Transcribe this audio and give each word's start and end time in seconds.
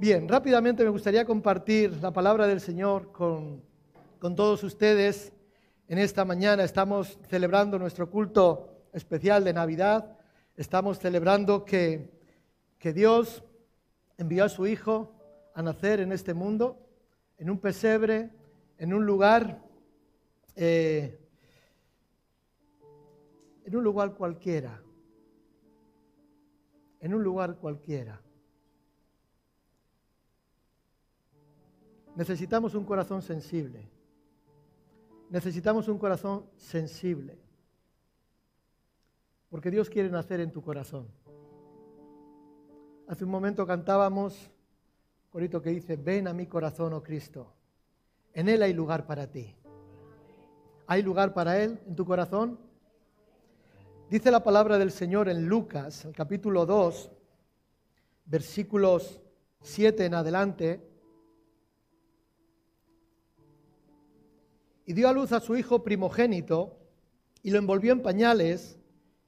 Bien, 0.00 0.26
rápidamente 0.26 0.82
me 0.82 0.88
gustaría 0.88 1.26
compartir 1.26 1.92
la 2.00 2.10
palabra 2.10 2.46
del 2.46 2.62
Señor 2.62 3.12
con, 3.12 3.62
con 4.18 4.34
todos 4.34 4.64
ustedes. 4.64 5.30
En 5.88 5.98
esta 5.98 6.24
mañana 6.24 6.64
estamos 6.64 7.18
celebrando 7.28 7.78
nuestro 7.78 8.08
culto 8.08 8.86
especial 8.94 9.44
de 9.44 9.52
Navidad. 9.52 10.16
Estamos 10.56 10.98
celebrando 10.98 11.66
que, 11.66 12.18
que 12.78 12.94
Dios 12.94 13.44
envió 14.16 14.46
a 14.46 14.48
su 14.48 14.66
Hijo 14.66 15.12
a 15.54 15.60
nacer 15.60 16.00
en 16.00 16.12
este 16.12 16.32
mundo, 16.32 16.78
en 17.36 17.50
un 17.50 17.58
pesebre, 17.58 18.30
en 18.78 18.94
un 18.94 19.04
lugar, 19.04 19.62
eh, 20.56 21.20
en 23.66 23.76
un 23.76 23.84
lugar 23.84 24.14
cualquiera, 24.14 24.82
en 27.00 27.12
un 27.12 27.22
lugar 27.22 27.56
cualquiera. 27.56 28.22
Necesitamos 32.16 32.74
un 32.74 32.84
corazón 32.84 33.22
sensible. 33.22 33.88
Necesitamos 35.30 35.88
un 35.88 35.98
corazón 35.98 36.46
sensible. 36.56 37.38
Porque 39.48 39.70
Dios 39.70 39.88
quiere 39.88 40.10
nacer 40.10 40.40
en 40.40 40.52
tu 40.52 40.62
corazón. 40.62 41.08
Hace 43.06 43.24
un 43.24 43.30
momento 43.30 43.66
cantábamos 43.66 44.50
corito 45.30 45.62
que 45.62 45.70
dice, 45.70 45.96
ven 45.96 46.26
a 46.26 46.32
mi 46.32 46.46
corazón, 46.46 46.92
oh 46.92 47.02
Cristo. 47.02 47.52
En 48.32 48.48
Él 48.48 48.62
hay 48.62 48.72
lugar 48.72 49.06
para 49.06 49.28
ti. 49.28 49.54
¿Hay 50.86 51.02
lugar 51.02 51.32
para 51.32 51.62
Él 51.62 51.80
en 51.86 51.94
tu 51.94 52.04
corazón? 52.04 52.58
Dice 54.08 54.30
la 54.32 54.42
palabra 54.42 54.76
del 54.76 54.90
Señor 54.90 55.28
en 55.28 55.46
Lucas, 55.46 56.04
el 56.04 56.12
capítulo 56.12 56.66
2, 56.66 57.12
versículos 58.24 59.20
7 59.60 60.04
en 60.04 60.14
adelante. 60.14 60.89
Y 64.90 64.92
dio 64.92 65.08
a 65.08 65.12
luz 65.12 65.30
a 65.30 65.38
su 65.38 65.56
hijo 65.56 65.84
primogénito 65.84 66.76
y 67.44 67.52
lo 67.52 67.58
envolvió 67.58 67.92
en 67.92 68.02
pañales 68.02 68.76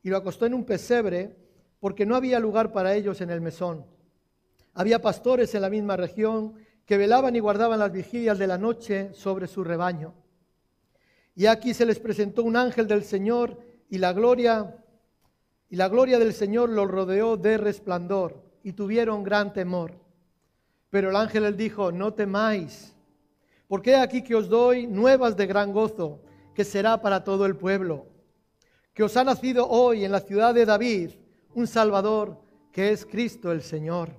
y 0.03 0.09
lo 0.09 0.17
acostó 0.17 0.45
en 0.45 0.55
un 0.55 0.65
pesebre 0.65 1.37
porque 1.79 2.05
no 2.05 2.17
había 2.17 2.41
lugar 2.41 2.73
para 2.73 2.97
ellos 2.97 3.21
en 3.21 3.31
el 3.31 3.41
mesón. 3.41 3.87
Había 4.75 5.01
pastores 5.01 5.55
en 5.55 5.63
la 5.63 5.71
misma 5.71 5.97
región 5.97 6.55
que 6.85 6.97
velaban 6.97 7.37
y 7.37 7.39
guardaban 7.39 7.79
las 7.79 7.93
vigilias 7.93 8.41
de 8.41 8.49
la 8.49 8.59
noche 8.59 9.15
sobre 9.15 9.47
su 9.47 9.63
rebaño. 9.63 10.15
Y 11.37 11.47
aquí 11.47 11.75
se 11.75 11.87
les 11.87 12.01
presentó 12.01 12.43
un 12.43 12.57
ángel 12.57 12.89
del 12.89 13.05
Señor 13.05 13.57
y 13.89 13.99
la 13.99 14.13
gloria 14.13 14.83
y 15.71 15.77
la 15.77 15.89
gloria 15.89 16.19
del 16.19 16.35
Señor 16.35 16.71
los 16.71 16.91
rodeó 16.91 17.37
de 17.37 17.57
resplandor 17.57 18.43
y 18.65 18.73
tuvieron 18.73 19.23
gran 19.23 19.53
temor. 19.53 19.93
Pero 20.91 21.11
el 21.11 21.15
ángel 21.15 21.45
les 21.45 21.57
dijo, 21.57 21.93
no 21.93 22.15
temáis, 22.15 22.97
porque 23.73 23.97
aquí 23.97 24.21
que 24.21 24.35
os 24.35 24.51
doy 24.51 24.87
nuevas 24.87 25.35
de 25.35 25.47
gran 25.47 25.73
gozo, 25.73 26.21
que 26.55 26.63
será 26.63 27.01
para 27.01 27.25
todo 27.25 27.47
el 27.47 27.57
pueblo, 27.57 28.07
que 28.93 29.03
os 29.03 29.17
ha 29.17 29.25
nacido 29.25 29.67
hoy 29.67 30.05
en 30.05 30.13
la 30.13 30.21
ciudad 30.21 30.53
de 30.53 30.67
David 30.67 31.13
un 31.55 31.67
Salvador, 31.67 32.39
que 32.71 32.91
es 32.91 33.07
Cristo 33.07 33.51
el 33.51 33.63
Señor. 33.63 34.11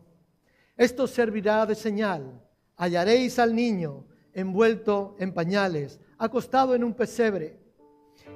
Esto 0.76 1.06
servirá 1.06 1.68
de 1.68 1.76
señal. 1.76 2.42
Hallaréis 2.78 3.38
al 3.38 3.54
niño 3.54 4.08
envuelto 4.34 5.16
en 5.20 5.32
pañales, 5.32 6.00
acostado 6.18 6.74
en 6.74 6.84
un 6.84 6.96
pesebre. 6.96 7.60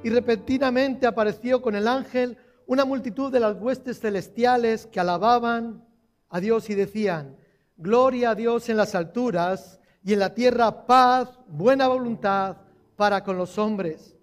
Y 0.03 0.11
repentinamente 0.11 1.07
apareció 1.07 1.63
con 1.63 1.75
el 1.75 1.87
ángel 1.87 2.37
una 2.67 2.85
multitud 2.85 3.31
de 3.31 3.39
las 3.39 3.59
huestes 3.59 3.99
celestiales 3.99 4.85
que 4.85 4.99
alababan 4.99 5.83
a 6.29 6.39
Dios 6.39 6.69
y 6.69 6.75
decían, 6.75 7.35
Gloria 7.75 8.29
a 8.29 8.35
Dios 8.35 8.69
en 8.69 8.77
las 8.77 8.93
alturas 8.93 9.79
y 10.07 10.13
en 10.13 10.19
la 10.19 10.33
tierra 10.33 10.85
paz, 10.85 11.37
buena 11.49 11.89
voluntad 11.89 12.55
para 12.95 13.25
con 13.25 13.37
los 13.37 13.57
hombres. 13.57 14.15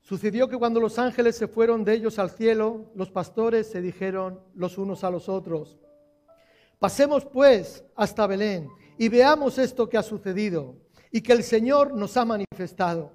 Sucedió 0.00 0.48
que 0.48 0.58
cuando 0.58 0.80
los 0.80 0.98
ángeles 0.98 1.36
se 1.36 1.46
fueron 1.46 1.84
de 1.84 1.94
ellos 1.94 2.18
al 2.18 2.30
cielo, 2.30 2.90
los 2.96 3.08
pastores 3.08 3.70
se 3.70 3.80
dijeron 3.80 4.40
los 4.56 4.76
unos 4.76 5.04
a 5.04 5.10
los 5.12 5.28
otros, 5.28 5.78
Pasemos 6.80 7.24
pues 7.24 7.84
hasta 7.94 8.26
Belén 8.26 8.68
y 8.98 9.08
veamos 9.08 9.58
esto 9.58 9.88
que 9.88 9.96
ha 9.96 10.02
sucedido 10.02 10.74
y 11.12 11.20
que 11.20 11.34
el 11.34 11.44
Señor 11.44 11.94
nos 11.94 12.16
ha 12.16 12.24
manifestado. 12.24 13.12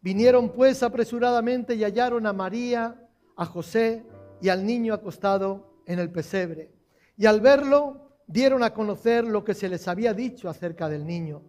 Vinieron 0.00 0.48
pues 0.48 0.82
apresuradamente 0.82 1.74
y 1.74 1.84
hallaron 1.84 2.26
a 2.26 2.32
María, 2.32 3.06
a 3.36 3.44
José 3.44 4.02
y 4.40 4.48
al 4.48 4.64
niño 4.64 4.94
acostado 4.94 5.74
en 5.84 5.98
el 5.98 6.10
pesebre. 6.10 6.70
Y 7.18 7.26
al 7.26 7.42
verlo 7.42 8.05
dieron 8.26 8.62
a 8.62 8.74
conocer 8.74 9.24
lo 9.24 9.44
que 9.44 9.54
se 9.54 9.68
les 9.68 9.86
había 9.88 10.12
dicho 10.12 10.48
acerca 10.48 10.88
del 10.88 11.06
niño. 11.06 11.42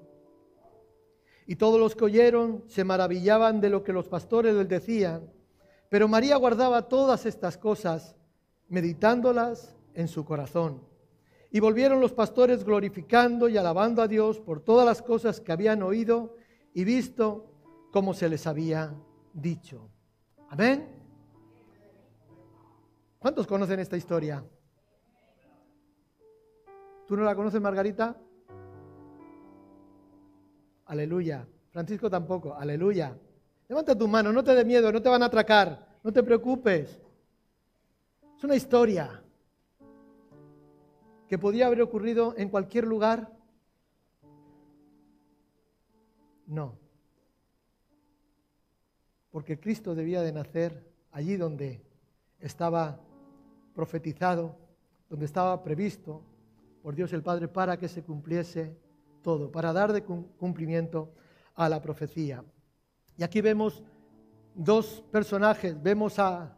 Y 1.46 1.56
todos 1.56 1.80
los 1.80 1.96
que 1.96 2.06
oyeron 2.06 2.64
se 2.68 2.84
maravillaban 2.84 3.62
de 3.62 3.70
lo 3.70 3.84
que 3.84 3.94
los 3.94 4.08
pastores 4.08 4.54
les 4.54 4.68
decían. 4.68 5.32
Pero 5.90 6.08
María 6.08 6.36
guardaba 6.36 6.90
todas 6.90 7.26
estas 7.26 7.58
cosas, 7.58 8.16
meditándolas 8.68 9.76
en 9.94 10.08
su 10.08 10.26
corazón. 10.26 10.82
Y 11.50 11.62
volvieron 11.62 12.02
los 12.02 12.12
pastores 12.12 12.66
glorificando 12.66 13.48
y 13.48 13.58
alabando 13.58 14.02
a 14.02 14.08
Dios 14.08 14.40
por 14.40 14.60
todas 14.60 14.86
las 14.86 15.02
cosas 15.02 15.40
que 15.40 15.54
habían 15.54 15.82
oído 15.82 16.36
y 16.74 16.84
visto 16.84 17.50
como 17.92 18.14
se 18.14 18.28
les 18.28 18.46
había 18.46 18.94
dicho. 19.34 19.90
Amén. 20.50 20.90
¿Cuántos 23.20 23.48
conocen 23.48 23.80
esta 23.80 23.96
historia? 23.96 24.44
¿Tú 27.08 27.16
no 27.16 27.24
la 27.24 27.36
conoces, 27.36 27.62
Margarita? 27.62 28.18
Aleluya. 30.86 31.48
Francisco 31.72 32.10
tampoco. 32.10 32.54
Aleluya. 32.54 33.18
Levanta 33.70 33.98
tu 33.98 34.08
mano, 34.08 34.32
no 34.32 34.44
te 34.44 34.54
dé 34.54 34.66
miedo, 34.66 34.92
no 34.92 35.02
te 35.02 35.10
van 35.10 35.24
a 35.24 35.28
atracar, 35.28 36.00
no 36.04 36.12
te 36.12 36.24
preocupes. 36.24 37.02
Es 38.38 38.44
una 38.44 38.56
historia 38.56 39.24
que 41.28 41.38
podía 41.38 41.68
haber 41.68 41.82
ocurrido 41.82 42.34
en 42.38 42.50
cualquier 42.50 42.86
lugar? 42.86 43.34
No. 46.46 46.78
Porque 49.32 49.60
Cristo 49.60 49.96
debía 49.96 50.22
de 50.22 50.32
nacer 50.32 50.90
allí 51.12 51.36
donde 51.36 51.82
estaba 52.40 53.00
profetizado, 53.76 54.56
donde 55.10 55.26
estaba 55.26 55.62
previsto 55.64 56.22
por 56.88 56.96
Dios 56.96 57.12
el 57.12 57.22
Padre 57.22 57.50
para 57.50 57.76
que 57.76 57.90
se 57.90 58.02
cumpliese 58.02 58.74
todo, 59.22 59.52
para 59.52 59.74
dar 59.74 59.92
de 59.92 60.06
cumplimiento 60.06 61.12
a 61.54 61.68
la 61.68 61.82
profecía. 61.82 62.46
Y 63.18 63.24
aquí 63.24 63.42
vemos 63.42 63.84
dos 64.56 65.04
personajes, 65.12 65.84
vemos 65.84 66.18
a, 66.18 66.58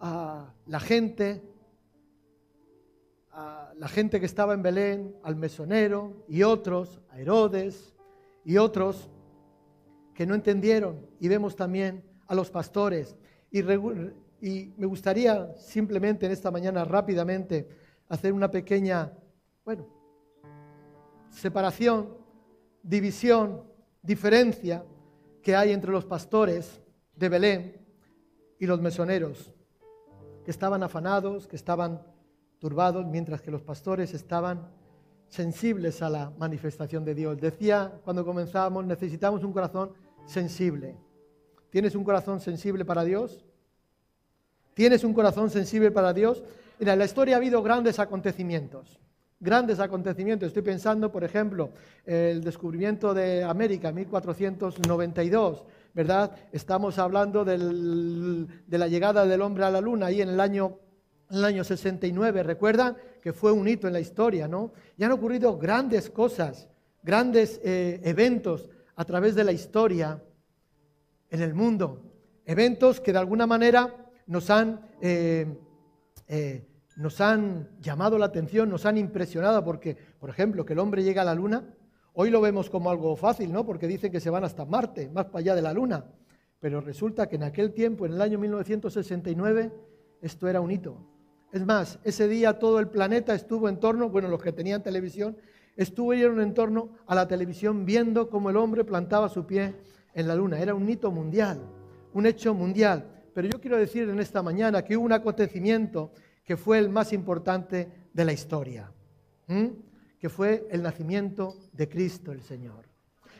la 0.00 0.80
gente 0.80 1.42
a 3.30 3.74
la 3.76 3.88
gente 3.88 4.18
que 4.20 4.24
estaba 4.24 4.54
en 4.54 4.62
Belén, 4.62 5.16
al 5.22 5.36
mesonero 5.36 6.24
y 6.28 6.44
otros, 6.44 7.02
a 7.10 7.20
Herodes 7.20 7.94
y 8.46 8.56
otros 8.56 9.10
que 10.14 10.24
no 10.24 10.34
entendieron. 10.34 11.06
Y 11.20 11.28
vemos 11.28 11.56
también 11.56 12.02
a 12.26 12.34
los 12.34 12.50
pastores. 12.50 13.18
Y 13.50 13.62
me 14.78 14.86
gustaría 14.86 15.54
simplemente 15.58 16.24
en 16.24 16.32
esta 16.32 16.50
mañana 16.50 16.86
rápidamente 16.86 17.68
hacer 18.12 18.32
una 18.32 18.50
pequeña, 18.50 19.10
bueno, 19.64 19.86
separación, 21.30 22.16
división, 22.82 23.62
diferencia 24.02 24.84
que 25.42 25.56
hay 25.56 25.72
entre 25.72 25.92
los 25.92 26.04
pastores 26.04 26.80
de 27.16 27.28
Belén 27.28 27.86
y 28.58 28.66
los 28.66 28.80
mesoneros, 28.80 29.52
que 30.44 30.50
estaban 30.50 30.82
afanados, 30.82 31.46
que 31.46 31.56
estaban 31.56 32.02
turbados, 32.58 33.06
mientras 33.06 33.40
que 33.42 33.50
los 33.50 33.62
pastores 33.62 34.14
estaban 34.14 34.70
sensibles 35.28 36.02
a 36.02 36.10
la 36.10 36.30
manifestación 36.38 37.04
de 37.04 37.14
Dios. 37.14 37.40
Decía 37.40 38.00
cuando 38.04 38.24
comenzábamos, 38.24 38.84
necesitamos 38.84 39.42
un 39.42 39.52
corazón 39.52 39.92
sensible. 40.26 40.96
¿Tienes 41.70 41.94
un 41.94 42.04
corazón 42.04 42.38
sensible 42.40 42.84
para 42.84 43.02
Dios? 43.02 43.44
¿Tienes 44.74 45.04
un 45.04 45.14
corazón 45.14 45.50
sensible 45.50 45.90
para 45.90 46.12
Dios? 46.12 46.42
Mira, 46.78 46.92
en 46.92 46.98
la 46.98 47.04
historia 47.04 47.36
ha 47.36 47.38
habido 47.38 47.62
grandes 47.62 47.98
acontecimientos, 47.98 49.00
grandes 49.42 49.80
acontecimientos. 49.80 50.46
Estoy 50.46 50.62
pensando, 50.62 51.10
por 51.10 51.24
ejemplo, 51.24 51.70
el 52.06 52.42
descubrimiento 52.42 53.12
de 53.12 53.42
América, 53.42 53.92
1492, 53.92 55.64
¿verdad? 55.92 56.30
Estamos 56.52 56.98
hablando 56.98 57.44
de 57.44 58.78
la 58.78 58.88
llegada 58.88 59.26
del 59.26 59.42
hombre 59.42 59.64
a 59.64 59.70
la 59.70 59.80
luna 59.80 60.06
ahí 60.06 60.22
en 60.22 60.30
el 60.30 60.40
año 60.40 60.78
en 61.32 61.38
el 61.38 61.44
año 61.46 61.64
69, 61.64 62.42
recuerdan 62.42 62.94
que 63.22 63.32
fue 63.32 63.52
un 63.52 63.66
hito 63.66 63.86
en 63.86 63.94
la 63.94 64.00
historia, 64.00 64.46
¿no? 64.46 64.72
Y 64.98 65.04
han 65.04 65.12
ocurrido 65.12 65.56
grandes 65.56 66.10
cosas, 66.10 66.68
grandes 67.02 67.58
eh, 67.64 68.02
eventos 68.04 68.68
a 68.96 69.04
través 69.06 69.34
de 69.34 69.44
la 69.44 69.52
historia 69.52 70.22
en 71.30 71.40
el 71.40 71.54
mundo. 71.54 72.02
Eventos 72.44 73.00
que 73.00 73.12
de 73.12 73.18
alguna 73.18 73.46
manera 73.46 74.12
nos 74.26 74.50
han 74.50 74.82
eh, 75.00 75.46
eh, 76.28 76.66
nos 76.96 77.20
han 77.20 77.68
llamado 77.80 78.18
la 78.18 78.26
atención, 78.26 78.68
nos 78.68 78.86
han 78.86 78.96
impresionado, 78.96 79.64
porque, 79.64 79.96
por 80.18 80.30
ejemplo, 80.30 80.64
que 80.64 80.72
el 80.74 80.78
hombre 80.78 81.02
llega 81.02 81.22
a 81.22 81.24
la 81.24 81.34
luna, 81.34 81.64
hoy 82.14 82.30
lo 82.30 82.40
vemos 82.40 82.68
como 82.70 82.90
algo 82.90 83.16
fácil, 83.16 83.52
¿no? 83.52 83.64
Porque 83.64 83.86
dicen 83.86 84.12
que 84.12 84.20
se 84.20 84.30
van 84.30 84.44
hasta 84.44 84.64
Marte, 84.64 85.10
más 85.10 85.26
para 85.26 85.38
allá 85.38 85.54
de 85.54 85.62
la 85.62 85.72
luna. 85.72 86.04
Pero 86.60 86.80
resulta 86.80 87.28
que 87.28 87.36
en 87.36 87.44
aquel 87.44 87.72
tiempo, 87.72 88.06
en 88.06 88.12
el 88.12 88.22
año 88.22 88.38
1969, 88.38 89.72
esto 90.20 90.48
era 90.48 90.60
un 90.60 90.70
hito. 90.70 90.96
Es 91.52 91.66
más, 91.66 91.98
ese 92.04 92.28
día 92.28 92.58
todo 92.58 92.78
el 92.78 92.88
planeta 92.88 93.34
estuvo 93.34 93.68
en 93.68 93.78
torno, 93.78 94.08
bueno, 94.08 94.28
los 94.28 94.42
que 94.42 94.52
tenían 94.52 94.82
televisión, 94.82 95.36
estuvieron 95.76 96.40
en 96.40 96.54
torno 96.54 96.90
a 97.06 97.14
la 97.14 97.26
televisión 97.26 97.84
viendo 97.84 98.30
cómo 98.30 98.50
el 98.50 98.56
hombre 98.56 98.84
plantaba 98.84 99.28
su 99.28 99.46
pie 99.46 99.74
en 100.14 100.28
la 100.28 100.34
luna. 100.34 100.58
Era 100.60 100.74
un 100.74 100.88
hito 100.88 101.10
mundial, 101.10 101.60
un 102.14 102.26
hecho 102.26 102.54
mundial. 102.54 103.06
Pero 103.34 103.48
yo 103.48 103.60
quiero 103.60 103.76
decir 103.76 104.08
en 104.08 104.20
esta 104.20 104.42
mañana 104.42 104.82
que 104.82 104.96
hubo 104.96 105.04
un 105.04 105.12
acontecimiento 105.12 106.12
que 106.44 106.56
fue 106.56 106.78
el 106.78 106.88
más 106.88 107.12
importante 107.12 107.88
de 108.12 108.24
la 108.24 108.32
historia, 108.32 108.90
que 110.18 110.28
fue 110.28 110.66
el 110.70 110.82
nacimiento 110.82 111.56
de 111.72 111.88
Cristo 111.88 112.32
el 112.32 112.42
Señor. 112.42 112.86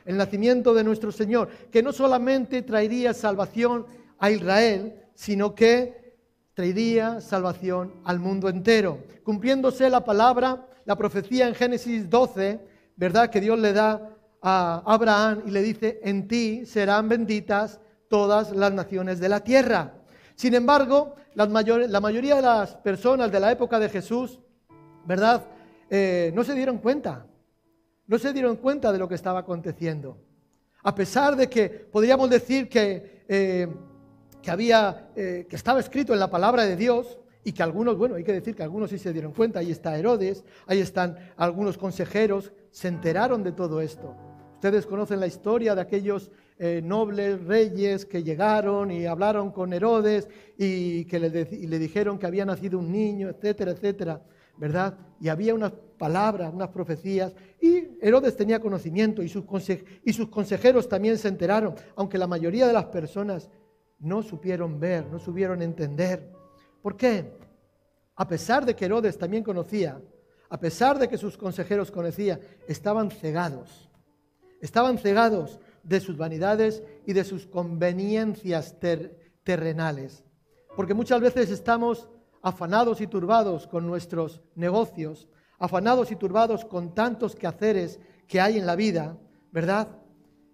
El 0.05 0.17
nacimiento 0.17 0.75
de 0.75 0.85
nuestro 0.85 1.13
Señor, 1.13 1.49
que 1.71 1.83
no 1.83 1.93
solamente 1.93 2.63
traería 2.63 3.15
salvación 3.15 3.87
a 4.19 4.31
Israel, 4.31 4.95
sino 5.15 5.55
que 5.55 6.17
traería 6.55 7.21
salvación 7.21 7.95
al 8.05 8.19
mundo 8.19 8.49
entero, 8.49 8.99
cumpliéndose 9.23 9.89
la 9.89 10.05
palabra, 10.05 10.69
la 10.85 10.97
profecía 10.97 11.47
en 11.49 11.55
Génesis 11.55 12.11
12, 12.11 12.61
¿verdad? 12.97 13.31
Que 13.31 13.41
Dios 13.41 13.59
le 13.59 13.73
da 13.73 14.11
a 14.43 14.83
Abraham 14.85 15.43
y 15.47 15.51
le 15.51 15.63
dice, 15.63 16.01
en 16.03 16.27
ti 16.27 16.67
serán 16.67 17.09
benditas 17.09 17.81
todas 18.09 18.51
las 18.51 18.73
naciones 18.73 19.21
de 19.21 19.29
la 19.29 19.41
tierra. 19.41 19.95
Sin 20.35 20.55
embargo, 20.55 21.17
la 21.35 21.47
mayoría 21.47 22.37
de 22.37 22.43
las 22.43 22.75
personas 22.77 23.31
de 23.31 23.41
la 23.41 23.53
época 23.53 23.79
de 23.79 23.89
Jesús, 23.89 24.41
¿verdad? 25.05 25.45
Eh, 25.91 26.33
no 26.35 26.45
se 26.45 26.55
dieron 26.55 26.79
cuenta, 26.79 27.27
no 28.07 28.19
se 28.19 28.33
dieron 28.33 28.57
cuenta 28.57 28.93
de 28.93 28.99
lo 28.99 29.09
que 29.09 29.15
estaba 29.15 29.41
aconteciendo. 29.41 30.19
A 30.83 30.95
pesar 30.95 31.37
de 31.37 31.49
que 31.49 31.69
podríamos 31.69 32.29
decir 32.29 32.69
que, 32.69 33.25
eh, 33.29 33.69
que 34.41 34.51
había, 34.51 35.11
eh, 35.15 35.47
que 35.49 35.57
estaba 35.57 35.81
escrito 35.81 36.13
en 36.13 36.19
la 36.19 36.31
palabra 36.31 36.65
de 36.65 36.77
Dios, 36.77 37.19
y 37.45 37.53
que 37.53 37.63
algunos, 37.63 37.97
bueno, 37.97 38.15
hay 38.15 38.25
que 38.25 38.33
decir 38.33 38.55
que 38.55 38.63
algunos 38.63 38.91
sí 38.91 38.99
se 38.99 39.13
dieron 39.13 39.33
cuenta, 39.33 39.59
ahí 39.59 39.71
está 39.71 39.99
Herodes, 39.99 40.45
ahí 40.67 40.81
están 40.81 41.17
algunos 41.37 41.77
consejeros, 41.77 42.53
se 42.71 42.89
enteraron 42.89 43.43
de 43.43 43.53
todo 43.53 43.81
esto. 43.81 44.17
Ustedes 44.55 44.87
conocen 44.87 45.19
la 45.19 45.27
historia 45.27 45.75
de 45.75 45.81
aquellos 45.81 46.31
eh, 46.65 46.81
nobles 46.81 47.45
reyes 47.45 48.07
que 48.07 48.23
llegaron 48.23 48.93
y 48.93 49.05
hablaron 49.05 49.51
con 49.51 49.73
Herodes 49.73 50.29
y 50.57 51.05
que 51.07 51.19
le, 51.19 51.29
le, 51.29 51.79
dijeron 51.81 52.21
que 52.21 52.27
había 52.27 52.45
nacido 52.45 52.79
un 52.79 52.93
niño, 52.93 53.31
etcétera, 53.31 53.73
etcétera, 53.73 54.23
¿verdad? 54.59 54.97
Y 55.21 55.29
había 55.29 55.57
unas 55.57 55.73
palabras, 55.99 56.55
unas 56.55 56.69
profecías, 56.69 57.35
y 57.61 57.99
Herodes 58.01 58.37
tenía 58.37 58.61
conocimiento 58.61 59.25
y 59.25 59.29
sus, 59.29 59.45
y 60.05 60.13
sus 60.13 60.29
consejeros 60.29 60.89
también 60.89 61.19
se 61.19 61.27
enteraron, 61.27 61.75
aunque 61.97 62.17
la 62.17 62.29
mayoría 62.29 62.69
de 62.69 62.75
las 62.75 62.85
personas 62.85 63.51
no 63.99 64.23
supieron 64.23 64.79
ver, 64.79 65.05
no 65.09 65.19
supieron 65.19 65.63
entender. 65.63 66.31
¿Por 66.81 66.97
qué? 66.97 67.33
A 68.15 68.29
pesar 68.29 68.65
de 68.65 68.77
que 68.77 68.85
Herodes 68.85 69.19
también 69.19 69.43
conocía, 69.43 70.01
a 70.49 70.61
pesar 70.61 70.97
de 71.01 71.09
que 71.09 71.19
sus 71.19 71.37
consejeros 71.37 71.91
conocían, 71.91 72.39
estaban 72.69 73.11
cegados. 73.11 73.91
Estaban 74.61 74.97
cegados 74.97 75.59
de 75.83 76.01
sus 76.01 76.17
vanidades 76.17 76.83
y 77.07 77.13
de 77.13 77.25
sus 77.25 77.47
conveniencias 77.47 78.77
terrenales. 79.43 80.25
Porque 80.77 80.95
muchas 80.95 81.21
veces 81.21 81.51
estamos 81.51 82.09
afanados 82.41 83.01
y 83.01 83.07
turbados 83.07 83.67
con 83.67 83.87
nuestros 83.87 84.43
negocios, 84.55 85.29
afanados 85.59 86.11
y 86.11 86.17
turbados 86.17 86.65
con 86.65 86.95
tantos 86.95 87.37
quehaceres 87.37 88.01
que 88.27 88.41
hay 88.41 88.59
en 88.59 88.67
la 88.67 88.77
vida, 88.77 89.19
¿verdad? 89.53 89.89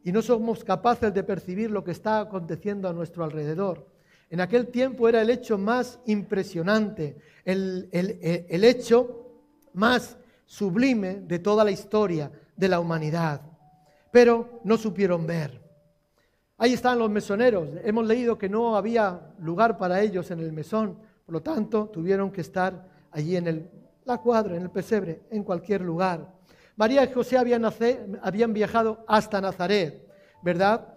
Y 0.04 0.12
no 0.12 0.22
somos 0.22 0.64
capaces 0.64 1.12
de 1.14 1.22
percibir 1.22 1.70
lo 1.70 1.84
que 1.84 1.92
está 1.92 2.20
aconteciendo 2.20 2.88
a 2.88 2.92
nuestro 2.92 3.24
alrededor. 3.24 3.88
En 4.30 4.40
aquel 4.40 4.68
tiempo 4.68 5.08
era 5.08 5.22
el 5.22 5.30
hecho 5.30 5.56
más 5.56 6.00
impresionante, 6.06 7.16
el, 7.44 7.88
el 7.90 8.64
hecho 8.64 9.24
más 9.72 10.18
sublime 10.44 11.20
de 11.20 11.38
toda 11.38 11.64
la 11.64 11.70
historia 11.70 12.30
de 12.56 12.68
la 12.68 12.80
humanidad 12.80 13.47
pero 14.10 14.60
no 14.64 14.76
supieron 14.76 15.26
ver. 15.26 15.60
Ahí 16.56 16.72
están 16.72 16.98
los 16.98 17.10
mesoneros. 17.10 17.68
Hemos 17.84 18.06
leído 18.06 18.36
que 18.36 18.48
no 18.48 18.76
había 18.76 19.32
lugar 19.38 19.76
para 19.76 20.00
ellos 20.00 20.30
en 20.30 20.40
el 20.40 20.52
mesón, 20.52 20.98
por 21.24 21.32
lo 21.32 21.42
tanto 21.42 21.86
tuvieron 21.86 22.30
que 22.30 22.40
estar 22.40 22.88
allí 23.10 23.36
en 23.36 23.46
el, 23.46 23.70
la 24.04 24.18
cuadra, 24.18 24.56
en 24.56 24.62
el 24.62 24.70
pesebre, 24.70 25.22
en 25.30 25.44
cualquier 25.44 25.82
lugar. 25.82 26.26
María 26.76 27.04
y 27.04 27.12
José 27.12 27.38
habían, 27.38 27.64
habían 28.22 28.52
viajado 28.52 29.04
hasta 29.06 29.40
Nazaret, 29.40 30.06
¿verdad? 30.42 30.94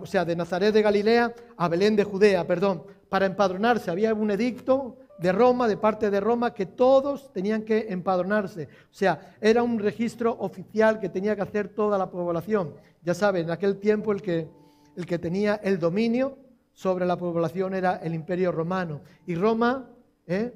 o 0.00 0.06
sea, 0.06 0.24
de 0.24 0.36
Nazaret 0.36 0.72
de 0.72 0.82
Galilea 0.82 1.34
a 1.56 1.68
Belén 1.68 1.96
de 1.96 2.04
Judea, 2.04 2.46
perdón, 2.46 2.84
para 3.08 3.26
empadronarse. 3.26 3.90
Había 3.90 4.14
un 4.14 4.30
edicto 4.30 4.98
de 5.18 5.32
Roma, 5.32 5.66
de 5.66 5.76
parte 5.76 6.10
de 6.10 6.20
Roma, 6.20 6.54
que 6.54 6.66
todos 6.66 7.32
tenían 7.32 7.62
que 7.62 7.86
empadronarse. 7.90 8.68
O 8.90 8.94
sea, 8.94 9.36
era 9.40 9.62
un 9.62 9.78
registro 9.78 10.36
oficial 10.38 11.00
que 11.00 11.08
tenía 11.08 11.34
que 11.34 11.42
hacer 11.42 11.68
toda 11.68 11.98
la 11.98 12.10
población. 12.10 12.74
Ya 13.02 13.14
saben, 13.14 13.46
en 13.46 13.50
aquel 13.50 13.78
tiempo 13.78 14.12
el 14.12 14.22
que, 14.22 14.48
el 14.96 15.06
que 15.06 15.18
tenía 15.18 15.56
el 15.56 15.78
dominio 15.78 16.38
sobre 16.72 17.04
la 17.04 17.16
población 17.16 17.74
era 17.74 17.96
el 17.96 18.14
imperio 18.14 18.52
romano. 18.52 19.00
Y 19.26 19.34
Roma 19.34 19.90
¿eh? 20.26 20.52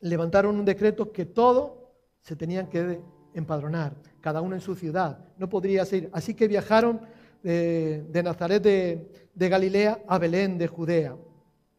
levantaron 0.00 0.56
un 0.56 0.64
decreto 0.64 1.10
que 1.10 1.26
todo 1.26 1.90
se 2.20 2.36
tenían 2.36 2.68
que 2.68 3.00
empadronar, 3.34 3.96
cada 4.20 4.40
uno 4.40 4.54
en 4.54 4.60
su 4.60 4.76
ciudad. 4.76 5.18
No 5.36 5.48
podría 5.48 5.84
ser. 5.84 6.10
Así 6.12 6.34
que 6.34 6.46
viajaron 6.46 7.00
de, 7.42 8.22
Nazaret 8.22 8.62
de, 8.62 9.28
de 9.34 9.48
Galilea 9.48 10.02
a 10.06 10.18
Belén 10.18 10.58
de 10.58 10.68
Judea. 10.68 11.16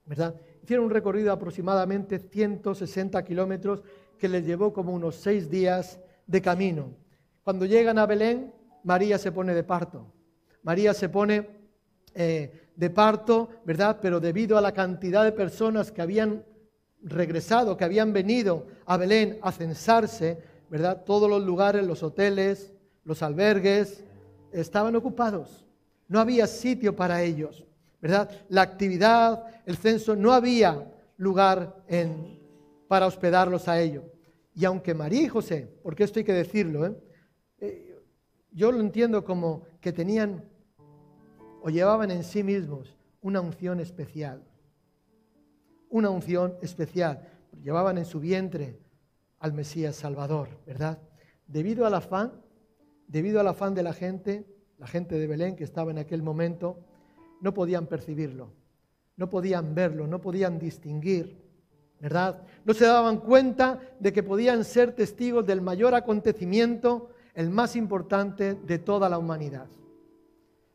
¿verdad? 0.06 0.36
Hicieron 0.64 0.86
un 0.86 0.92
recorrido 0.92 1.28
de 1.28 1.32
aproximadamente 1.32 2.20
160 2.20 3.24
kilómetros 3.24 3.84
que 4.18 4.30
les 4.30 4.46
llevó 4.46 4.72
como 4.72 4.94
unos 4.94 5.16
seis 5.16 5.50
días 5.50 6.00
de 6.28 6.42
camino. 6.42 6.96
Cuando 7.44 7.66
llegan 7.66 7.98
a 7.98 8.06
Belén, 8.06 8.54
María 8.84 9.18
se 9.18 9.32
pone 9.32 9.54
de 9.54 9.64
parto. 9.64 10.14
María 10.64 10.94
se 10.94 11.10
pone 11.10 11.50
eh, 12.14 12.70
de 12.76 12.90
parto, 12.90 13.50
¿verdad? 13.66 13.98
Pero 14.02 14.20
debido 14.20 14.58
a 14.58 14.62
la 14.62 14.74
cantidad 14.74 15.24
de 15.24 15.32
personas 15.32 15.92
que 15.92 16.02
habían 16.02 16.46
regresado, 17.02 17.78
que 17.78 17.84
habían 17.84 18.14
venido 18.14 18.68
a 18.86 18.98
Belén 18.98 19.40
a 19.42 19.52
censarse, 19.52 20.38
¿verdad? 20.70 21.04
Todos 21.04 21.30
los 21.30 21.44
lugares, 21.44 21.86
los 21.86 22.04
hoteles, 22.04 22.74
los 23.04 23.24
albergues, 23.24 24.04
estaban 24.52 24.96
ocupados. 24.96 25.66
No 26.08 26.20
había 26.20 26.46
sitio 26.46 26.96
para 26.96 27.24
ellos. 27.24 27.66
¿Verdad? 28.02 28.32
La 28.50 28.64
actividad, 28.64 29.46
el 29.66 29.78
censo, 29.78 30.16
no 30.16 30.34
había 30.34 30.92
lugar 31.18 31.84
en, 31.88 32.40
para 32.88 33.06
hospedarlos 33.06 33.68
a 33.68 33.80
ellos. 33.80 34.04
Y 34.54 34.66
aunque 34.66 34.94
María 34.94 35.22
y 35.22 35.28
José, 35.28 35.80
porque 35.84 36.04
esto 36.04 36.20
hay 36.20 36.26
que 36.26 36.34
decirlo, 36.34 36.86
¿eh? 36.86 36.96
Eh, 37.60 37.96
yo 38.52 38.72
lo 38.72 38.82
entiendo 38.82 39.24
como 39.24 39.64
que 39.80 39.94
tenían 39.94 40.44
o 41.62 41.70
llevaban 41.70 42.12
en 42.12 42.24
sí 42.24 42.44
mismos 42.44 42.98
una 43.22 43.40
unción 43.40 43.80
especial, 43.80 44.44
una 45.90 46.10
unción 46.10 46.58
especial, 46.62 47.30
llevaban 47.64 47.98
en 47.98 48.06
su 48.06 48.20
vientre 48.20 48.80
al 49.40 49.54
Mesías 49.54 49.96
Salvador, 49.96 50.50
¿verdad? 50.66 51.00
Debido 51.48 51.86
al 51.86 51.94
afán, 51.94 52.34
debido 53.08 53.40
al 53.40 53.48
afán 53.48 53.76
de 53.76 53.84
la 53.84 53.94
gente, 53.94 54.46
la 54.78 54.88
gente 54.88 55.20
de 55.20 55.28
Belén 55.28 55.56
que 55.56 55.64
estaba 55.64 55.92
en 55.92 56.00
aquel 56.00 56.24
momento, 56.24 56.80
no 57.42 57.54
podían 57.54 57.88
percibirlo, 57.88 58.50
no 59.18 59.30
podían 59.30 59.76
verlo, 59.76 60.08
no 60.08 60.22
podían 60.22 60.58
distinguir, 60.58 61.42
¿verdad? 62.00 62.42
No 62.66 62.74
se 62.74 62.86
daban 62.86 63.18
cuenta 63.18 63.80
de 64.00 64.14
que 64.14 64.24
podían 64.24 64.64
ser 64.64 64.94
testigos 64.94 65.46
del 65.46 65.62
mayor 65.62 65.94
acontecimiento, 65.94 67.10
el 67.34 67.50
más 67.50 67.76
importante 67.76 68.56
de 68.56 68.80
toda 68.80 69.10
la 69.10 69.18
humanidad. 69.18 69.68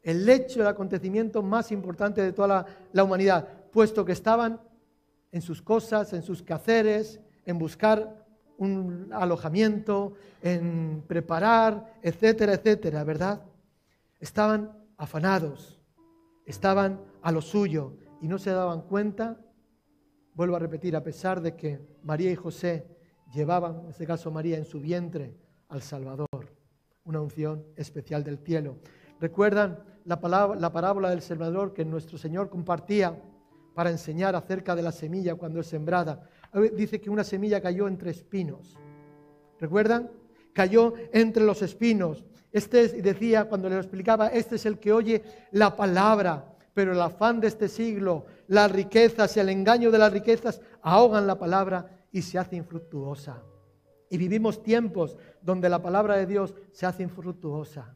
El 0.02 0.28
hecho, 0.28 0.60
el 0.60 0.68
acontecimiento 0.68 1.42
más 1.42 1.72
importante 1.72 2.22
de 2.22 2.32
toda 2.32 2.64
la, 2.92 3.04
humanidad, 3.04 3.48
puesto 3.72 4.04
que 4.04 4.12
estaban 4.12 4.60
en 5.32 5.42
sus 5.42 5.60
cosas, 5.60 6.12
en 6.12 6.22
sus 6.22 6.42
quehaceres, 6.42 7.20
en 7.44 7.58
buscar 7.58 8.24
un 8.56 9.08
alojamiento, 9.12 10.14
en 10.42 11.02
preparar, 11.06 11.92
etcétera, 12.02 12.54
etcétera, 12.54 13.02
¿verdad? 13.02 13.42
Estaban 14.20 14.72
afanados, 14.96 15.75
estaban 16.46 17.00
a 17.20 17.32
lo 17.32 17.42
suyo 17.42 17.98
y 18.22 18.28
no 18.28 18.38
se 18.38 18.50
daban 18.50 18.82
cuenta, 18.82 19.38
vuelvo 20.34 20.56
a 20.56 20.60
repetir, 20.60 20.96
a 20.96 21.02
pesar 21.02 21.42
de 21.42 21.54
que 21.56 21.80
María 22.02 22.30
y 22.30 22.36
José 22.36 22.86
llevaban, 23.34 23.80
en 23.80 23.90
este 23.90 24.06
caso 24.06 24.30
María, 24.30 24.56
en 24.56 24.64
su 24.64 24.80
vientre 24.80 25.36
al 25.68 25.82
Salvador, 25.82 26.28
una 27.04 27.20
unción 27.20 27.64
especial 27.76 28.24
del 28.24 28.38
cielo. 28.38 28.78
¿Recuerdan 29.20 29.82
la, 30.04 30.20
palabra, 30.20 30.58
la 30.58 30.72
parábola 30.72 31.10
del 31.10 31.20
sembrador 31.20 31.74
que 31.74 31.84
nuestro 31.84 32.16
Señor 32.16 32.48
compartía 32.48 33.20
para 33.74 33.90
enseñar 33.90 34.36
acerca 34.36 34.74
de 34.76 34.82
la 34.82 34.92
semilla 34.92 35.34
cuando 35.34 35.60
es 35.60 35.66
sembrada? 35.66 36.30
dice 36.74 37.00
que 37.00 37.10
una 37.10 37.24
semilla 37.24 37.60
cayó 37.60 37.88
entre 37.88 38.10
espinos. 38.10 38.78
¿Recuerdan? 39.58 40.10
Cayó 40.54 40.94
entre 41.12 41.44
los 41.44 41.60
espinos. 41.60 42.24
Este 42.56 42.88
decía 43.02 43.44
cuando 43.44 43.68
le 43.68 43.76
explicaba, 43.76 44.28
este 44.28 44.56
es 44.56 44.64
el 44.64 44.78
que 44.78 44.90
oye 44.90 45.22
la 45.50 45.76
palabra, 45.76 46.56
pero 46.72 46.92
el 46.92 47.00
afán 47.02 47.38
de 47.38 47.48
este 47.48 47.68
siglo, 47.68 48.24
las 48.48 48.72
riquezas 48.72 49.36
y 49.36 49.40
el 49.40 49.50
engaño 49.50 49.90
de 49.90 49.98
las 49.98 50.10
riquezas 50.10 50.62
ahogan 50.80 51.26
la 51.26 51.38
palabra 51.38 52.06
y 52.10 52.22
se 52.22 52.38
hace 52.38 52.56
infructuosa. 52.56 53.42
Y 54.08 54.16
vivimos 54.16 54.62
tiempos 54.62 55.18
donde 55.42 55.68
la 55.68 55.82
palabra 55.82 56.16
de 56.16 56.24
Dios 56.24 56.54
se 56.72 56.86
hace 56.86 57.02
infructuosa. 57.02 57.94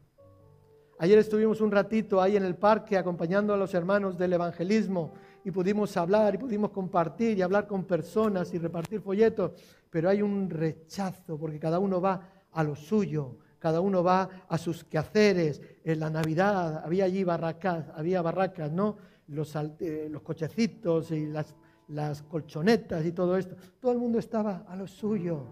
Ayer 0.99 1.17
estuvimos 1.17 1.59
un 1.59 1.71
ratito 1.71 2.21
ahí 2.21 2.37
en 2.37 2.45
el 2.45 2.53
parque 2.53 2.99
acompañando 2.99 3.55
a 3.55 3.57
los 3.57 3.73
hermanos 3.73 4.15
del 4.15 4.33
evangelismo 4.33 5.15
y 5.43 5.49
pudimos 5.49 5.97
hablar 5.97 6.35
y 6.35 6.37
pudimos 6.37 6.69
compartir 6.69 7.35
y 7.35 7.41
hablar 7.41 7.65
con 7.65 7.85
personas 7.85 8.53
y 8.53 8.59
repartir 8.59 9.01
folletos, 9.01 9.53
pero 9.89 10.07
hay 10.07 10.21
un 10.21 10.51
rechazo 10.51 11.39
porque 11.39 11.59
cada 11.59 11.79
uno 11.79 11.99
va 11.99 12.29
a 12.51 12.63
lo 12.63 12.75
suyo, 12.75 13.39
cada 13.61 13.79
uno 13.79 14.03
va 14.03 14.27
a 14.49 14.57
sus 14.57 14.83
quehaceres. 14.83 15.61
En 15.83 15.99
la 15.99 16.09
Navidad 16.09 16.81
había 16.83 17.05
allí 17.05 17.23
barracas, 17.23 17.85
había 17.95 18.23
barracas, 18.23 18.71
¿no? 18.71 18.97
Los, 19.27 19.55
eh, 19.55 20.11
cochecitos 20.23 21.11
y 21.11 21.27
las, 21.27 22.23
colchonetas 22.23 23.05
y 23.05 23.11
todo 23.11 23.37
esto. 23.37 23.55
Todo 23.79 23.91
el 23.91 23.99
mundo 23.99 24.17
estaba 24.17 24.65
a 24.67 24.75
lo 24.75 24.87
suyo. 24.87 25.45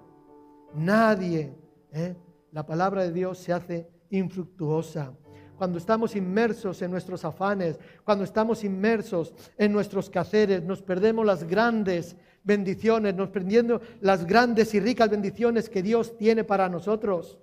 Nadie. 0.74 1.56
¿eh? 1.94 2.16
La 2.52 2.66
palabra 2.66 3.04
de 3.04 3.12
Dios 3.12 3.38
se 3.38 3.54
hace 3.54 3.88
infructuosa 4.10 5.14
cuando 5.56 5.78
estamos 5.78 6.16
inmersos 6.16 6.82
en 6.82 6.90
nuestros 6.90 7.26
afanes, 7.26 7.78
cuando 8.06 8.24
estamos 8.24 8.64
inmersos 8.64 9.34
en 9.58 9.74
nuestros 9.74 10.10
quehaceres, 10.10 10.64
nos 10.64 10.82
perdemos 10.82 11.26
las 11.26 11.44
grandes 11.44 12.16
bendiciones, 12.46 13.14
nos 13.14 13.28
perdemos 13.28 13.82
las 14.00 14.26
grandes 14.26 14.74
y 14.74 14.80
ricas 14.80 15.10
bendiciones 15.10 15.70
que 15.70 15.84
Dios 15.84 16.16
tiene 16.16 16.46
para 16.46 16.70
nosotros. 16.70 17.38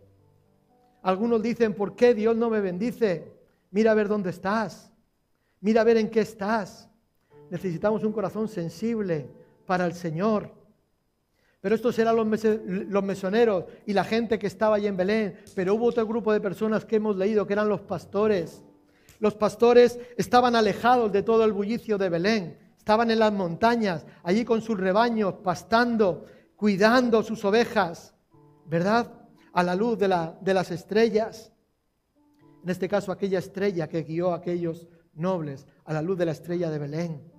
Algunos 1.07 1.41
dicen, 1.41 1.73
¿por 1.73 1.95
qué 1.95 2.15
Dios 2.15 2.35
no 2.35 2.51
me 2.51 2.61
bendice? 2.61 3.33
Mira 3.71 3.93
a 3.93 3.95
ver 3.95 4.09
dónde 4.09 4.31
estás, 4.31 4.91
mira 5.61 5.83
a 5.83 5.85
ver 5.85 5.99
en 5.99 6.11
qué 6.11 6.19
estás. 6.19 6.91
Necesitamos 7.49 8.03
un 8.03 8.11
corazón 8.13 8.49
sensible 8.49 9.31
para 9.67 9.87
el 9.87 9.93
Señor. 9.93 10.51
Pero 11.61 11.77
estos 11.77 11.97
eran 12.01 12.17
los, 12.17 13.05
mesoneros 13.05 13.67
y 13.87 13.93
la 13.93 14.03
gente 14.03 14.37
que 14.37 14.49
estaba 14.49 14.75
allí 14.75 14.89
en 14.89 14.97
Belén. 14.97 15.39
Pero 15.55 15.77
hubo 15.77 15.87
otro 15.87 16.05
grupo 16.09 16.33
de 16.33 16.41
personas 16.41 16.85
que 16.85 16.97
hemos 16.97 17.15
leído 17.17 17.47
que 17.47 17.53
eran 17.53 17.69
los 17.69 17.83
pastores. 17.83 18.65
Los 19.21 19.37
pastores 19.37 20.01
estaban 20.17 20.57
alejados 20.57 21.13
de 21.13 21.23
todo 21.23 21.45
el 21.45 21.53
bullicio 21.53 21.99
de 21.99 22.09
Belén. 22.09 22.59
Estaban 22.77 23.13
en 23.13 23.21
las 23.21 23.33
montañas, 23.33 24.05
allí 24.25 24.45
con 24.45 24.61
sus 24.61 24.77
rebaños, 24.77 25.35
pastando, 25.35 26.25
cuidando 26.57 27.23
sus 27.23 27.45
ovejas, 27.45 28.13
¿verdad? 28.65 29.26
A 29.57 29.63
la 29.63 29.75
luz 29.75 29.99
de, 29.99 30.09
de 30.41 30.55
las 30.55 30.71
estrellas. 30.71 31.53
En 32.63 32.71
este 32.71 32.89
caso, 32.89 33.11
aquella 33.11 33.41
estrella 33.41 33.89
que 33.89 34.03
guió 34.03 34.33
a 34.33 34.37
aquellos 34.37 34.87
nobles, 35.15 35.67
a 35.85 35.93
la 35.93 36.03
luz 36.03 36.17
de 36.17 36.27
la 36.27 36.33
estrella 36.33 36.71
de 36.71 36.79
Belén. 36.79 37.33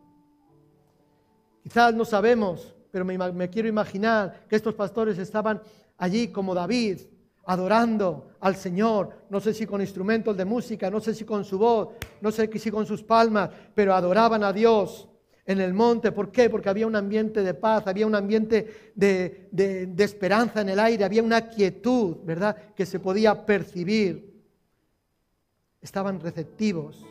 Quizás 1.64 1.94
no 1.94 2.06
sabemos 2.06 2.78
pero 2.92 3.06
me, 3.06 3.50
quiero 3.50 3.68
imaginar 3.68 4.46
que 4.50 4.56
estos 4.56 4.74
pastores 4.74 5.18
estaban 5.18 5.62
allí 5.98 6.30
como 6.30 6.56
David, 6.56 7.02
adorando 7.46 8.30
al 8.40 8.56
Señor, 8.56 9.26
no 9.30 9.40
sé 9.40 9.54
si 9.54 9.66
con 9.66 9.82
instrumentos 9.82 10.36
de 10.36 10.46
música, 10.46 10.90
no 10.90 11.00
sé 11.00 11.14
si 11.14 11.24
con 11.24 11.46
su 11.46 11.58
voz, 11.58 11.90
no 12.22 12.32
sé 12.32 12.50
si 12.58 12.72
con 12.72 12.86
sus 12.86 13.04
palmas, 13.04 13.50
pero 13.74 13.94
adoraban 13.94 14.44
a 14.44 14.52
Dios 14.52 15.08
en 15.48 15.60
el 15.60 15.74
monte. 15.74 16.12
¿Por 16.12 16.32
qué? 16.32 16.50
Porque 16.50 16.70
había 16.70 16.86
un 16.86 16.96
ambiente 16.96 17.42
de 17.42 17.56
paz, 17.56 17.88
había 17.88 18.06
un 18.06 18.14
ambiente 18.14 18.92
de, 18.94 19.96
esperanza 19.98 20.62
en 20.62 20.70
el 20.70 20.80
aire, 20.80 21.04
había 21.04 21.24
una 21.24 21.50
quietud, 21.50 22.18
¿verdad?, 22.24 22.56
que 22.76 22.86
se 22.86 23.00
podía 23.00 23.46
percibir. 23.46 24.44
Estaban 25.82 26.20
receptivos 26.20 27.04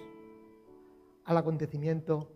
al 1.25 1.37
acontecimiento 1.37 2.31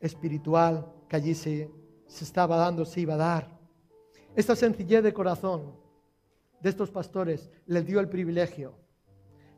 espiritual 0.00 0.92
que 1.08 1.16
allí 1.16 1.34
se 1.34 1.70
se 2.12 2.24
estaba 2.24 2.56
dando, 2.56 2.84
se 2.84 3.00
iba 3.00 3.14
a 3.14 3.16
dar. 3.16 3.48
Esta 4.36 4.54
sencillez 4.54 5.02
de 5.02 5.14
corazón 5.14 5.74
de 6.60 6.68
estos 6.68 6.90
pastores 6.90 7.50
les 7.66 7.86
dio 7.86 8.00
el 8.00 8.08
privilegio, 8.08 8.74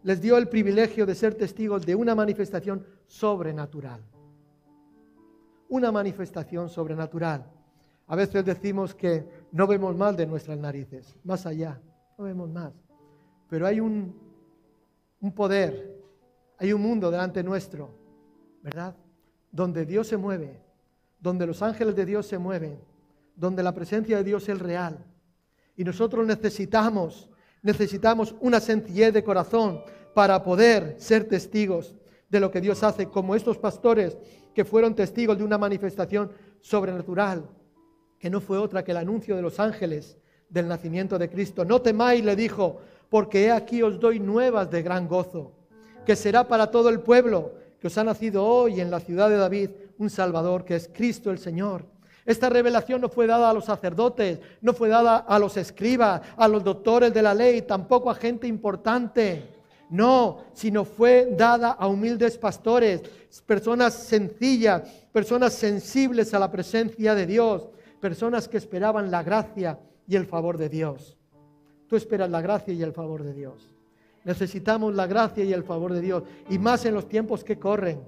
les 0.04 0.20
dio 0.20 0.36
el 0.38 0.48
privilegio 0.48 1.04
de 1.04 1.16
ser 1.16 1.34
testigos 1.34 1.84
de 1.84 1.96
una 1.96 2.14
manifestación 2.14 2.86
sobrenatural. 3.06 4.00
Una 5.74 5.90
manifestación 5.90 6.68
sobrenatural. 6.68 7.44
A 8.06 8.16
veces 8.16 8.44
decimos 8.44 8.94
que 8.94 9.24
no 9.50 9.66
vemos 9.66 9.96
mal 9.96 10.14
de 10.14 10.26
nuestras 10.26 10.58
narices, 10.58 11.16
más 11.24 11.46
allá, 11.46 11.80
no 12.16 12.24
vemos 12.24 12.48
más. 12.50 12.72
Pero 13.48 13.66
hay 13.66 13.80
un, 13.80 14.14
un 15.20 15.32
poder, 15.32 16.00
hay 16.58 16.72
un 16.72 16.82
mundo 16.82 17.10
delante 17.10 17.42
nuestro, 17.42 17.90
¿verdad? 18.62 18.94
Donde 19.50 19.84
Dios 19.84 20.06
se 20.06 20.16
mueve 20.16 20.64
donde 21.24 21.46
los 21.46 21.62
ángeles 21.62 21.96
de 21.96 22.04
Dios 22.04 22.26
se 22.26 22.36
mueven, 22.36 22.78
donde 23.34 23.62
la 23.62 23.72
presencia 23.72 24.18
de 24.18 24.24
Dios 24.24 24.46
es 24.50 24.58
real. 24.58 24.98
Y 25.74 25.82
nosotros 25.82 26.26
necesitamos, 26.26 27.30
necesitamos 27.62 28.34
una 28.40 28.60
sencillez 28.60 29.14
de 29.14 29.24
corazón 29.24 29.80
para 30.12 30.42
poder 30.44 30.96
ser 30.98 31.26
testigos 31.26 31.94
de 32.28 32.40
lo 32.40 32.50
que 32.50 32.60
Dios 32.60 32.82
hace, 32.82 33.08
como 33.08 33.34
estos 33.34 33.56
pastores 33.56 34.18
que 34.54 34.64
fueron 34.64 34.94
testigos 34.94 35.36
de 35.36 35.44
una 35.44 35.58
manifestación 35.58 36.30
sobrenatural, 36.60 37.44
que 38.18 38.30
no 38.30 38.40
fue 38.40 38.58
otra 38.58 38.84
que 38.84 38.92
el 38.92 38.96
anuncio 38.98 39.36
de 39.36 39.42
los 39.42 39.60
ángeles 39.60 40.16
del 40.48 40.68
nacimiento 40.68 41.18
de 41.18 41.28
Cristo. 41.28 41.64
No 41.64 41.82
temáis, 41.82 42.24
le 42.24 42.36
dijo, 42.36 42.78
porque 43.10 43.44
he 43.44 43.52
aquí 43.52 43.82
os 43.82 44.00
doy 44.00 44.20
nuevas 44.20 44.70
de 44.70 44.82
gran 44.82 45.08
gozo, 45.08 45.52
que 46.06 46.16
será 46.16 46.46
para 46.46 46.70
todo 46.70 46.88
el 46.88 47.00
pueblo 47.00 47.52
que 47.80 47.88
os 47.88 47.98
ha 47.98 48.04
nacido 48.04 48.46
hoy 48.46 48.80
en 48.80 48.90
la 48.90 49.00
ciudad 49.00 49.28
de 49.28 49.36
David 49.36 49.70
un 49.98 50.08
Salvador, 50.08 50.64
que 50.64 50.76
es 50.76 50.88
Cristo 50.92 51.30
el 51.30 51.38
Señor. 51.38 51.84
Esta 52.24 52.48
revelación 52.48 53.02
no 53.02 53.10
fue 53.10 53.26
dada 53.26 53.50
a 53.50 53.52
los 53.52 53.66
sacerdotes, 53.66 54.40
no 54.62 54.72
fue 54.72 54.88
dada 54.88 55.18
a 55.18 55.38
los 55.38 55.56
escribas, 55.58 56.22
a 56.36 56.48
los 56.48 56.64
doctores 56.64 57.12
de 57.12 57.20
la 57.20 57.34
ley, 57.34 57.62
tampoco 57.62 58.10
a 58.10 58.14
gente 58.14 58.46
importante. 58.46 59.53
No, 59.90 60.44
sino 60.52 60.84
fue 60.84 61.34
dada 61.36 61.70
a 61.70 61.86
humildes 61.86 62.38
pastores, 62.38 63.02
personas 63.46 63.94
sencillas, 63.94 64.82
personas 65.12 65.52
sensibles 65.52 66.32
a 66.34 66.38
la 66.38 66.50
presencia 66.50 67.14
de 67.14 67.26
Dios, 67.26 67.68
personas 68.00 68.48
que 68.48 68.56
esperaban 68.56 69.10
la 69.10 69.22
gracia 69.22 69.78
y 70.06 70.16
el 70.16 70.26
favor 70.26 70.58
de 70.58 70.68
Dios. 70.68 71.16
Tú 71.86 71.96
esperas 71.96 72.30
la 72.30 72.40
gracia 72.40 72.74
y 72.74 72.82
el 72.82 72.92
favor 72.92 73.22
de 73.22 73.34
Dios. 73.34 73.70
Necesitamos 74.24 74.94
la 74.94 75.06
gracia 75.06 75.44
y 75.44 75.52
el 75.52 75.64
favor 75.64 75.92
de 75.92 76.00
Dios, 76.00 76.22
y 76.48 76.58
más 76.58 76.84
en 76.86 76.94
los 76.94 77.08
tiempos 77.08 77.44
que 77.44 77.58
corren. 77.58 78.00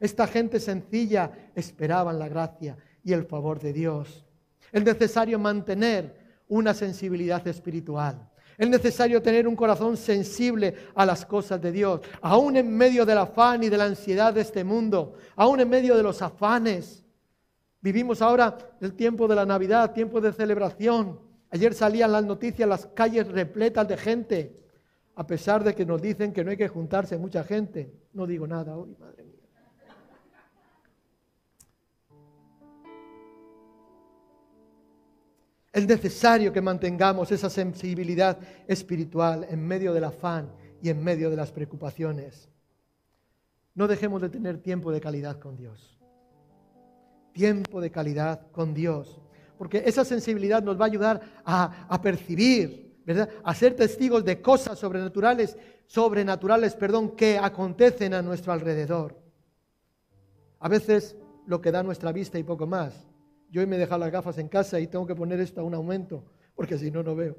Esta 0.00 0.26
gente 0.26 0.58
sencilla 0.58 1.50
esperaban 1.54 2.18
la 2.18 2.28
gracia 2.28 2.76
y 3.04 3.12
el 3.12 3.24
favor 3.24 3.60
de 3.60 3.72
Dios. 3.72 4.26
Es 4.72 4.82
necesario 4.84 5.38
mantener 5.38 6.16
una 6.48 6.74
sensibilidad 6.74 7.46
espiritual. 7.46 8.29
Es 8.60 8.68
necesario 8.68 9.22
tener 9.22 9.48
un 9.48 9.56
corazón 9.56 9.96
sensible 9.96 10.74
a 10.94 11.06
las 11.06 11.24
cosas 11.24 11.62
de 11.62 11.72
Dios, 11.72 12.02
aún 12.20 12.58
en 12.58 12.70
medio 12.70 13.06
del 13.06 13.16
afán 13.16 13.62
y 13.62 13.70
de 13.70 13.78
la 13.78 13.86
ansiedad 13.86 14.34
de 14.34 14.42
este 14.42 14.64
mundo, 14.64 15.14
aún 15.34 15.60
en 15.60 15.70
medio 15.70 15.96
de 15.96 16.02
los 16.02 16.20
afanes. 16.20 17.02
Vivimos 17.80 18.20
ahora 18.20 18.58
el 18.82 18.92
tiempo 18.92 19.26
de 19.26 19.34
la 19.34 19.46
Navidad, 19.46 19.94
tiempo 19.94 20.20
de 20.20 20.34
celebración. 20.34 21.18
Ayer 21.48 21.72
salían 21.72 22.12
las 22.12 22.22
noticias, 22.22 22.68
las 22.68 22.84
calles 22.88 23.28
repletas 23.28 23.88
de 23.88 23.96
gente, 23.96 24.60
a 25.14 25.26
pesar 25.26 25.64
de 25.64 25.74
que 25.74 25.86
nos 25.86 26.02
dicen 26.02 26.30
que 26.30 26.44
no 26.44 26.50
hay 26.50 26.58
que 26.58 26.68
juntarse 26.68 27.16
mucha 27.16 27.42
gente. 27.42 27.90
No 28.12 28.26
digo 28.26 28.46
nada 28.46 28.76
hoy, 28.76 28.94
madre 29.00 29.24
mía. 29.24 29.29
Es 35.72 35.86
necesario 35.86 36.52
que 36.52 36.60
mantengamos 36.60 37.30
esa 37.30 37.48
sensibilidad 37.48 38.38
espiritual 38.66 39.46
en 39.48 39.64
medio 39.64 39.92
del 39.92 40.04
afán 40.04 40.50
y 40.82 40.88
en 40.88 41.02
medio 41.02 41.30
de 41.30 41.36
las 41.36 41.52
preocupaciones. 41.52 42.48
No 43.74 43.86
dejemos 43.86 44.20
de 44.20 44.30
tener 44.30 44.58
tiempo 44.58 44.90
de 44.90 45.00
calidad 45.00 45.38
con 45.38 45.56
Dios. 45.56 46.00
Tiempo 47.32 47.80
de 47.80 47.90
calidad 47.90 48.50
con 48.50 48.74
Dios. 48.74 49.20
Porque 49.56 49.84
esa 49.86 50.04
sensibilidad 50.04 50.60
nos 50.60 50.78
va 50.78 50.86
a 50.86 50.88
ayudar 50.88 51.20
a, 51.44 52.00
percibir, 52.02 53.00
¿verdad? 53.06 53.28
A 53.44 53.54
ser 53.54 53.76
testigos 53.76 54.24
de 54.24 54.42
cosas 54.42 54.76
sobrenaturales, 54.76 55.56
sobrenaturales, 55.86 56.74
perdón, 56.74 57.14
que 57.14 57.38
acontecen 57.38 58.14
a 58.14 58.22
nuestro 58.22 58.52
alrededor. 58.52 59.16
A 60.58 60.68
veces 60.68 61.16
lo 61.46 61.60
que 61.60 61.70
da 61.70 61.84
nuestra 61.84 62.10
vista 62.10 62.40
y 62.40 62.42
poco 62.42 62.66
más 62.66 63.09
yo 63.50 63.60
hoy 63.60 63.66
me 63.66 63.76
he 63.76 63.78
dejado 63.78 64.00
las 64.00 64.12
gafas 64.12 64.38
en 64.38 64.48
casa 64.48 64.78
y 64.78 64.86
tengo 64.86 65.06
que 65.06 65.14
poner 65.14 65.40
esto 65.40 65.60
a 65.60 65.64
un 65.64 65.74
aumento, 65.74 66.24
porque 66.54 66.78
si 66.78 66.90
no, 66.90 67.02
no 67.02 67.16
veo. 67.16 67.36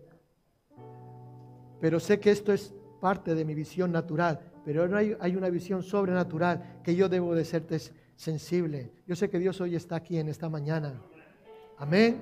Pero 1.80 2.00
sé 2.00 2.20
que 2.20 2.32
esto 2.32 2.54
es 2.54 2.74
parte 3.00 3.34
de 3.34 3.46
mi 3.46 3.56
visión 3.56 3.92
natural, 3.92 4.40
pero 4.64 4.96
hay, 4.96 5.16
hay 5.20 5.36
una 5.36 5.50
visión 5.50 5.82
sobrenatural 5.82 6.82
que 6.84 6.96
yo 6.96 7.10
debo 7.10 7.34
de 7.34 7.46
ser 7.46 7.66
sensible. 8.16 8.92
Yo 9.08 9.16
sé 9.16 9.30
que 9.30 9.40
Dios 9.40 9.60
hoy 9.62 9.76
está 9.76 9.96
aquí 9.96 10.18
en 10.20 10.30
esta 10.30 10.50
mañana. 10.50 11.02
Amén. 11.78 12.22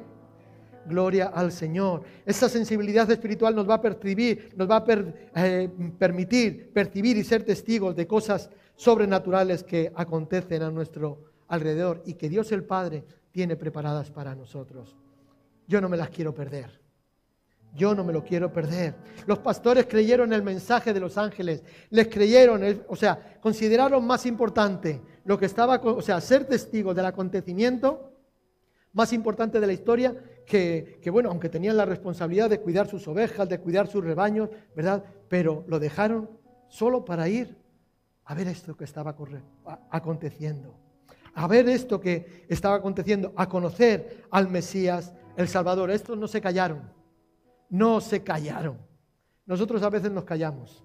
Gloria 0.85 1.27
al 1.27 1.51
Señor. 1.51 2.03
Esa 2.25 2.47
sensibilidad 2.47 3.09
espiritual 3.11 3.53
nos 3.55 3.69
va 3.69 3.75
a 3.75 3.81
percibir, 3.81 4.53
nos 4.55 4.69
va 4.69 4.77
a 4.77 5.45
eh, 5.45 5.69
permitir 5.97 6.71
percibir 6.71 7.17
y 7.17 7.23
ser 7.23 7.43
testigos 7.43 7.95
de 7.95 8.07
cosas 8.07 8.49
sobrenaturales 8.75 9.63
que 9.63 9.91
acontecen 9.93 10.61
a 10.61 10.71
nuestro 10.71 11.25
alrededor 11.49 12.01
y 12.05 12.13
que 12.13 12.29
Dios 12.29 12.51
el 12.51 12.63
Padre 12.63 13.03
tiene 13.31 13.55
preparadas 13.55 14.11
para 14.11 14.35
nosotros. 14.35 14.95
Yo 15.67 15.81
no 15.81 15.89
me 15.89 15.97
las 15.97 16.09
quiero 16.09 16.33
perder. 16.33 16.79
Yo 17.75 17.93
no 17.93 18.03
me 18.03 18.13
lo 18.13 18.23
quiero 18.23 18.51
perder. 18.51 18.95
Los 19.27 19.39
pastores 19.39 19.85
creyeron 19.85 20.33
el 20.33 20.41
mensaje 20.41 20.93
de 20.93 20.99
los 20.99 21.17
ángeles, 21.17 21.63
les 21.91 22.07
creyeron, 22.07 22.63
o 22.87 22.95
sea, 22.95 23.37
consideraron 23.39 24.05
más 24.05 24.25
importante 24.25 25.01
lo 25.23 25.37
que 25.37 25.45
estaba, 25.45 25.75
o 25.75 26.01
sea, 26.01 26.19
ser 26.19 26.45
testigos 26.45 26.95
del 26.95 27.05
acontecimiento 27.05 28.13
más 28.93 29.13
importante 29.13 29.59
de 29.59 29.67
la 29.67 29.73
historia 29.73 30.15
que, 30.47 30.99
que, 31.01 31.11
bueno, 31.11 31.29
aunque 31.29 31.47
tenían 31.47 31.77
la 31.77 31.85
responsabilidad 31.85 32.49
de 32.49 32.59
cuidar 32.59 32.87
sus 32.87 33.07
ovejas, 33.07 33.47
de 33.47 33.59
cuidar 33.59 33.87
sus 33.87 34.03
rebaños, 34.03 34.49
¿verdad? 34.75 35.03
Pero 35.27 35.63
lo 35.67 35.79
dejaron 35.79 36.27
solo 36.69 37.05
para 37.05 37.29
ir 37.29 37.55
a 38.25 38.33
ver 38.33 38.47
esto 38.47 38.75
que 38.75 38.83
estaba 38.83 39.15
aconteciendo, 39.91 40.75
a 41.33 41.47
ver 41.47 41.69
esto 41.69 41.99
que 41.99 42.45
estaba 42.49 42.75
aconteciendo, 42.75 43.33
a 43.35 43.47
conocer 43.47 44.25
al 44.31 44.49
Mesías, 44.49 45.13
el 45.37 45.47
Salvador. 45.47 45.91
Estos 45.91 46.17
no 46.17 46.27
se 46.27 46.41
callaron 46.41 46.99
no 47.69 48.01
se 48.01 48.23
callaron. 48.23 48.77
Nosotros 49.45 49.81
a 49.83 49.89
veces 49.89 50.11
nos 50.11 50.25
callamos, 50.25 50.83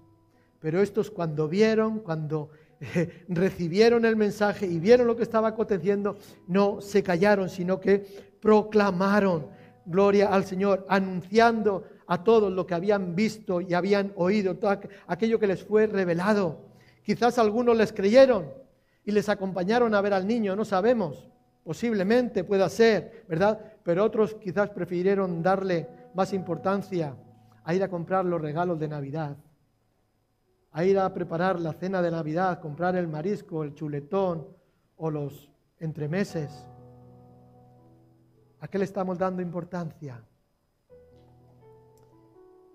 pero 0.59 0.81
estos 0.81 1.11
cuando 1.11 1.47
vieron, 1.47 1.99
cuando 1.99 2.49
eh, 2.79 3.25
recibieron 3.27 4.05
el 4.05 4.15
mensaje 4.15 4.65
y 4.65 4.79
vieron 4.79 5.07
lo 5.07 5.15
que 5.15 5.23
estaba 5.23 5.49
aconteciendo, 5.49 6.17
no 6.47 6.81
se 6.81 7.03
callaron, 7.03 7.49
sino 7.49 7.79
que 7.79 7.99
proclamaron 8.41 9.47
gloria 9.85 10.29
al 10.29 10.45
Señor, 10.45 10.85
anunciando 10.89 11.83
a 12.07 12.23
todos 12.23 12.51
lo 12.51 12.65
que 12.65 12.73
habían 12.73 13.15
visto 13.15 13.61
y 13.61 13.73
habían 13.75 14.13
oído, 14.15 14.57
todo 14.57 14.79
aquello 15.07 15.39
que 15.39 15.47
les 15.47 15.63
fue 15.63 15.85
revelado. 15.85 16.65
Quizás 17.03 17.37
algunos 17.37 17.77
les 17.77 17.93
creyeron 17.93 18.51
y 19.05 19.11
les 19.11 19.29
acompañaron 19.29 19.93
a 19.93 20.01
ver 20.01 20.13
al 20.13 20.27
niño, 20.27 20.55
no 20.55 20.65
sabemos, 20.65 21.29
posiblemente 21.63 22.43
pueda 22.43 22.67
ser, 22.69 23.25
¿verdad? 23.27 23.59
Pero 23.83 24.03
otros 24.03 24.35
quizás 24.35 24.69
prefirieron 24.71 25.41
darle 25.43 25.87
más 26.13 26.33
importancia 26.33 27.15
a 27.63 27.73
ir 27.73 27.83
a 27.83 27.89
comprar 27.89 28.25
los 28.25 28.41
regalos 28.41 28.79
de 28.79 28.87
Navidad, 28.87 29.37
a 30.71 30.83
ir 30.83 30.99
a 30.99 31.13
preparar 31.13 31.59
la 31.59 31.73
cena 31.73 32.01
de 32.01 32.11
Navidad, 32.11 32.59
comprar 32.59 32.95
el 32.95 33.07
marisco, 33.07 33.63
el 33.63 33.73
chuletón 33.73 34.47
o 34.97 35.09
los 35.09 35.49
entremeses. 35.79 36.67
¿A 38.59 38.67
qué 38.67 38.79
le 38.79 38.85
estamos 38.85 39.17
dando 39.17 39.41
importancia? 39.41 40.23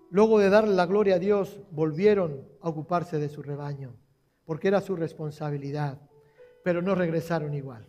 Luego 0.09 0.39
de 0.39 0.49
darle 0.49 0.75
la 0.75 0.85
gloria 0.85 1.15
a 1.15 1.19
Dios, 1.19 1.61
volvieron 1.71 2.45
a 2.61 2.69
ocuparse 2.69 3.17
de 3.17 3.29
su 3.29 3.41
rebaño, 3.41 3.93
porque 4.45 4.67
era 4.67 4.81
su 4.81 4.95
responsabilidad, 4.95 5.97
pero 6.63 6.81
no 6.81 6.95
regresaron 6.95 7.53
igual. 7.53 7.87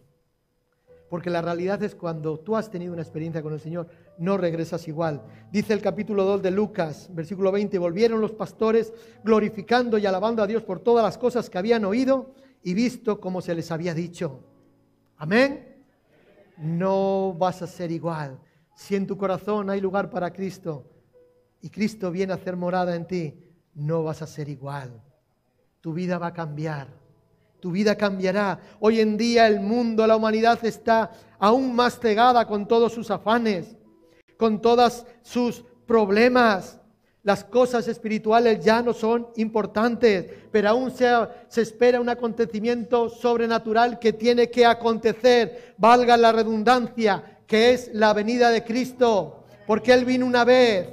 Porque 1.12 1.28
la 1.28 1.42
realidad 1.42 1.82
es 1.82 1.94
cuando 1.94 2.40
tú 2.40 2.56
has 2.56 2.70
tenido 2.70 2.94
una 2.94 3.02
experiencia 3.02 3.42
con 3.42 3.52
el 3.52 3.60
Señor, 3.60 3.86
no 4.16 4.38
regresas 4.38 4.88
igual. 4.88 5.22
Dice 5.50 5.74
el 5.74 5.82
capítulo 5.82 6.24
2 6.24 6.40
de 6.40 6.50
Lucas, 6.50 7.10
versículo 7.12 7.52
20, 7.52 7.76
volvieron 7.78 8.20
los 8.20 8.32
pastores 8.32 8.94
glorificando 9.22 9.98
y 9.98 10.06
alabando 10.06 10.42
a 10.42 10.46
Dios 10.46 10.62
por 10.62 10.80
todas 10.80 11.04
las 11.04 11.18
cosas 11.18 11.50
que 11.50 11.58
habían 11.58 11.84
oído 11.84 12.32
y 12.62 12.72
visto 12.72 13.20
como 13.20 13.42
se 13.42 13.54
les 13.54 13.70
había 13.70 13.92
dicho. 13.92 14.40
Amén. 15.18 15.84
No 16.56 17.34
vas 17.34 17.60
a 17.60 17.66
ser 17.66 17.90
igual. 17.90 18.40
Si 18.74 18.96
en 18.96 19.06
tu 19.06 19.18
corazón 19.18 19.68
hay 19.68 19.82
lugar 19.82 20.08
para 20.08 20.32
Cristo 20.32 20.86
y 21.60 21.68
Cristo 21.68 22.10
viene 22.10 22.32
a 22.32 22.36
hacer 22.36 22.56
morada 22.56 22.96
en 22.96 23.06
ti, 23.06 23.38
no 23.74 24.02
vas 24.02 24.22
a 24.22 24.26
ser 24.26 24.48
igual. 24.48 25.02
Tu 25.82 25.92
vida 25.92 26.16
va 26.16 26.28
a 26.28 26.32
cambiar 26.32 27.01
tu 27.62 27.70
vida 27.70 27.94
cambiará. 27.94 28.58
Hoy 28.80 28.98
en 28.98 29.16
día 29.16 29.46
el 29.46 29.60
mundo, 29.60 30.04
la 30.04 30.16
humanidad 30.16 30.62
está 30.64 31.12
aún 31.38 31.76
más 31.76 31.96
cegada 32.00 32.44
con 32.44 32.66
todos 32.66 32.92
sus 32.92 33.08
afanes, 33.08 33.76
con 34.36 34.60
todos 34.60 35.06
sus 35.22 35.64
problemas. 35.86 36.80
Las 37.22 37.44
cosas 37.44 37.86
espirituales 37.86 38.64
ya 38.64 38.82
no 38.82 38.92
son 38.92 39.28
importantes, 39.36 40.26
pero 40.50 40.70
aún 40.70 40.90
se, 40.90 41.08
se, 41.46 41.62
espera 41.62 42.00
un 42.00 42.08
acontecimiento 42.08 43.08
sobrenatural 43.08 44.00
que 44.00 44.12
tiene 44.12 44.50
que 44.50 44.66
acontecer, 44.66 45.76
valga 45.78 46.16
la 46.16 46.32
redundancia, 46.32 47.38
que 47.46 47.74
es 47.74 47.90
la 47.92 48.12
venida 48.12 48.50
de 48.50 48.64
Cristo, 48.64 49.44
porque 49.68 49.92
Él 49.92 50.04
vino 50.04 50.26
una 50.26 50.44
vez, 50.44 50.88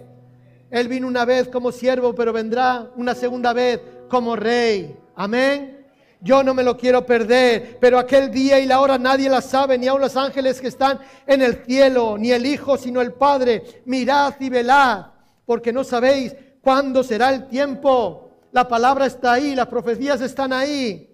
Él 0.69 0.87
vino 0.87 1.07
una 1.07 1.25
vez 1.25 1.47
como 1.47 1.71
siervo, 1.71 2.13
pero 2.13 2.31
vendrá 2.31 2.91
una 2.95 3.15
segunda 3.15 3.53
vez 3.53 3.81
como 4.07 4.35
rey. 4.35 4.95
Amén. 5.15 5.78
Yo 6.21 6.43
no 6.43 6.53
me 6.53 6.63
lo 6.63 6.75
quiero 6.75 7.05
perder, 7.05 7.77
pero 7.79 7.97
aquel 7.97 8.29
día 8.29 8.59
y 8.59 8.65
la 8.65 8.81
hora 8.81 8.97
nadie 8.97 9.29
la 9.29 9.41
sabe, 9.41 9.77
ni 9.77 9.87
aun 9.87 10.01
los 10.01 10.17
ángeles 10.17 10.59
que 10.59 10.67
están 10.67 10.99
en 11.25 11.41
el 11.41 11.63
cielo, 11.63 12.17
ni 12.17 12.31
el 12.31 12.45
Hijo, 12.45 12.77
sino 12.77 12.99
el 12.99 13.13
Padre. 13.13 13.83
Mirad 13.85 14.33
y 14.39 14.49
velad, 14.49 15.05
porque 15.45 15.71
no 15.71 15.85
sabéis 15.85 16.35
cuándo 16.61 17.03
será 17.03 17.29
el 17.29 17.47
tiempo. 17.47 18.31
La 18.51 18.67
palabra 18.67 19.05
está 19.05 19.33
ahí, 19.33 19.55
las 19.55 19.67
profecías 19.67 20.19
están 20.19 20.51
ahí. 20.51 21.09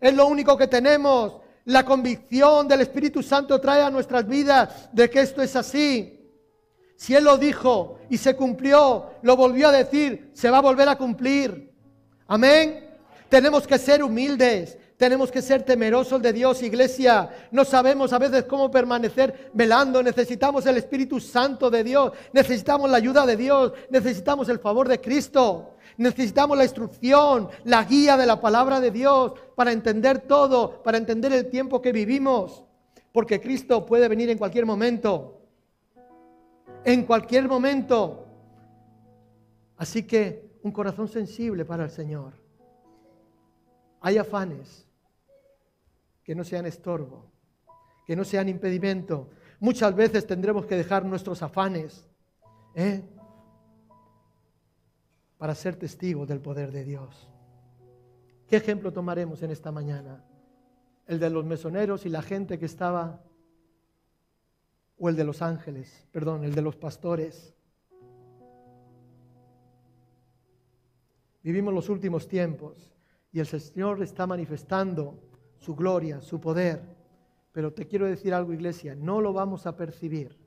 Es 0.00 0.14
lo 0.14 0.26
único 0.26 0.56
que 0.56 0.66
tenemos. 0.66 1.40
La 1.66 1.84
convicción 1.84 2.66
del 2.66 2.80
Espíritu 2.80 3.22
Santo 3.22 3.60
trae 3.60 3.82
a 3.82 3.90
nuestras 3.90 4.26
vidas 4.26 4.88
de 4.92 5.08
que 5.08 5.20
esto 5.20 5.40
es 5.40 5.54
así. 5.54 6.18
Si 6.96 7.14
Él 7.14 7.24
lo 7.24 7.38
dijo 7.38 8.00
y 8.10 8.16
se 8.16 8.34
cumplió, 8.34 9.10
lo 9.22 9.36
volvió 9.36 9.68
a 9.68 9.72
decir, 9.72 10.30
se 10.34 10.50
va 10.50 10.58
a 10.58 10.62
volver 10.62 10.88
a 10.88 10.96
cumplir. 10.96 11.72
Amén. 12.26 12.87
Tenemos 13.28 13.66
que 13.66 13.78
ser 13.78 14.02
humildes, 14.02 14.78
tenemos 14.96 15.30
que 15.30 15.42
ser 15.42 15.62
temerosos 15.62 16.20
de 16.20 16.32
Dios, 16.32 16.62
iglesia. 16.62 17.30
No 17.52 17.64
sabemos 17.64 18.12
a 18.12 18.18
veces 18.18 18.44
cómo 18.44 18.70
permanecer 18.70 19.50
velando. 19.52 20.02
Necesitamos 20.02 20.64
el 20.66 20.78
Espíritu 20.78 21.20
Santo 21.20 21.70
de 21.70 21.84
Dios. 21.84 22.12
Necesitamos 22.32 22.90
la 22.90 22.96
ayuda 22.96 23.24
de 23.24 23.36
Dios. 23.36 23.72
Necesitamos 23.90 24.48
el 24.48 24.58
favor 24.58 24.88
de 24.88 25.00
Cristo. 25.00 25.74
Necesitamos 25.98 26.56
la 26.56 26.64
instrucción, 26.64 27.48
la 27.64 27.84
guía 27.84 28.16
de 28.16 28.26
la 28.26 28.40
palabra 28.40 28.80
de 28.80 28.90
Dios 28.90 29.34
para 29.54 29.72
entender 29.72 30.20
todo, 30.20 30.82
para 30.82 30.98
entender 30.98 31.32
el 31.32 31.50
tiempo 31.50 31.82
que 31.82 31.92
vivimos. 31.92 32.64
Porque 33.12 33.40
Cristo 33.40 33.84
puede 33.84 34.08
venir 34.08 34.30
en 34.30 34.38
cualquier 34.38 34.64
momento. 34.64 35.42
En 36.84 37.04
cualquier 37.04 37.46
momento. 37.46 38.26
Así 39.76 40.04
que 40.04 40.58
un 40.62 40.72
corazón 40.72 41.08
sensible 41.08 41.64
para 41.64 41.84
el 41.84 41.90
Señor 41.90 42.47
hay 44.00 44.18
afanes 44.18 44.86
que 46.22 46.34
no 46.34 46.44
sean 46.44 46.66
estorbo, 46.66 47.24
que 48.06 48.14
no 48.14 48.24
sean 48.24 48.48
impedimento. 48.48 49.30
Muchas 49.60 49.94
veces 49.94 50.26
tendremos 50.26 50.66
que 50.66 50.76
dejar 50.76 51.04
nuestros 51.04 51.42
afanes 51.42 52.06
¿eh? 52.74 53.02
para 55.38 55.54
ser 55.54 55.76
testigos 55.76 56.28
del 56.28 56.40
poder 56.40 56.70
de 56.70 56.84
Dios. 56.84 57.28
¿Qué 58.46 58.56
ejemplo 58.56 58.92
tomaremos 58.92 59.42
en 59.42 59.50
esta 59.50 59.72
mañana? 59.72 60.24
¿El 61.06 61.18
de 61.18 61.30
los 61.30 61.44
mesoneros 61.44 62.06
y 62.06 62.08
la 62.08 62.22
gente 62.22 62.58
que 62.58 62.66
estaba? 62.66 63.22
¿O 64.98 65.08
el 65.08 65.16
de 65.16 65.24
los 65.24 65.42
ángeles? 65.42 66.06
Perdón, 66.12 66.44
el 66.44 66.54
de 66.54 66.62
los 66.62 66.76
pastores. 66.76 67.54
Vivimos 71.42 71.72
los 71.72 71.88
últimos 71.88 72.28
tiempos 72.28 72.97
y 73.32 73.40
el 73.40 73.46
Señor 73.46 74.02
está 74.02 74.26
manifestando 74.26 75.18
su 75.56 75.74
gloria, 75.74 76.20
su 76.20 76.40
poder. 76.40 76.82
Pero 77.52 77.72
te 77.72 77.86
quiero 77.86 78.06
decir 78.06 78.32
algo, 78.32 78.52
iglesia, 78.52 78.94
no 78.94 79.20
lo 79.20 79.32
vamos 79.32 79.66
a 79.66 79.76
percibir. 79.76 80.38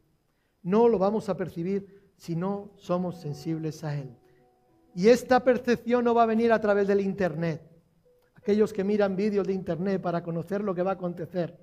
No 0.63 0.87
lo 0.87 0.97
vamos 0.99 1.29
a 1.29 1.37
percibir 1.37 2.11
si 2.15 2.35
no 2.35 2.71
somos 2.75 3.19
sensibles 3.19 3.83
a 3.83 3.97
Él. 3.97 4.15
Y 4.93 5.07
esta 5.07 5.43
percepción 5.43 6.03
no 6.03 6.13
va 6.13 6.23
a 6.23 6.27
venir 6.27 6.51
a 6.51 6.61
través 6.61 6.87
del 6.87 7.01
Internet. 7.01 7.61
Aquellos 8.35 8.73
que 8.73 8.83
miran 8.83 9.15
vídeos 9.15 9.47
de 9.47 9.53
Internet 9.53 10.01
para 10.01 10.23
conocer 10.23 10.63
lo 10.63 10.75
que 10.75 10.83
va 10.83 10.91
a 10.91 10.95
acontecer. 10.95 11.57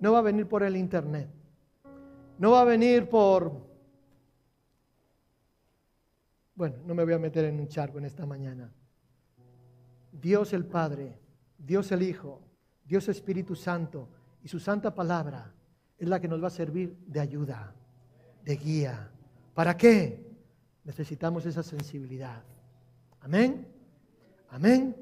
No 0.00 0.12
va 0.12 0.20
a 0.20 0.22
venir 0.22 0.46
por 0.46 0.62
el 0.62 0.76
Internet. 0.76 1.28
No 2.38 2.52
va 2.52 2.62
a 2.62 2.64
venir 2.64 3.08
por 3.08 3.69
bueno, 6.60 6.76
no 6.84 6.94
me 6.94 7.04
voy 7.04 7.14
a 7.14 7.18
meter 7.18 7.46
en 7.46 7.58
un 7.58 7.68
charco 7.68 7.96
en 7.96 8.04
esta 8.04 8.26
mañana. 8.26 8.70
Dios 10.12 10.52
el 10.52 10.66
Padre, 10.66 11.18
Dios 11.56 11.90
el 11.90 12.02
Hijo, 12.02 12.42
Dios 12.84 13.08
Espíritu 13.08 13.56
Santo 13.56 14.10
y 14.42 14.48
su 14.48 14.60
santa 14.60 14.94
palabra 14.94 15.54
es 15.96 16.06
la 16.06 16.20
que 16.20 16.28
nos 16.28 16.42
va 16.42 16.48
a 16.48 16.50
servir 16.50 16.98
de 17.06 17.18
ayuda, 17.18 17.72
de 18.44 18.56
guía. 18.56 19.10
¿Para 19.54 19.74
qué? 19.74 20.36
Necesitamos 20.84 21.46
esa 21.46 21.62
sensibilidad. 21.62 22.42
Amén. 23.20 23.66
Amén. 24.50 24.94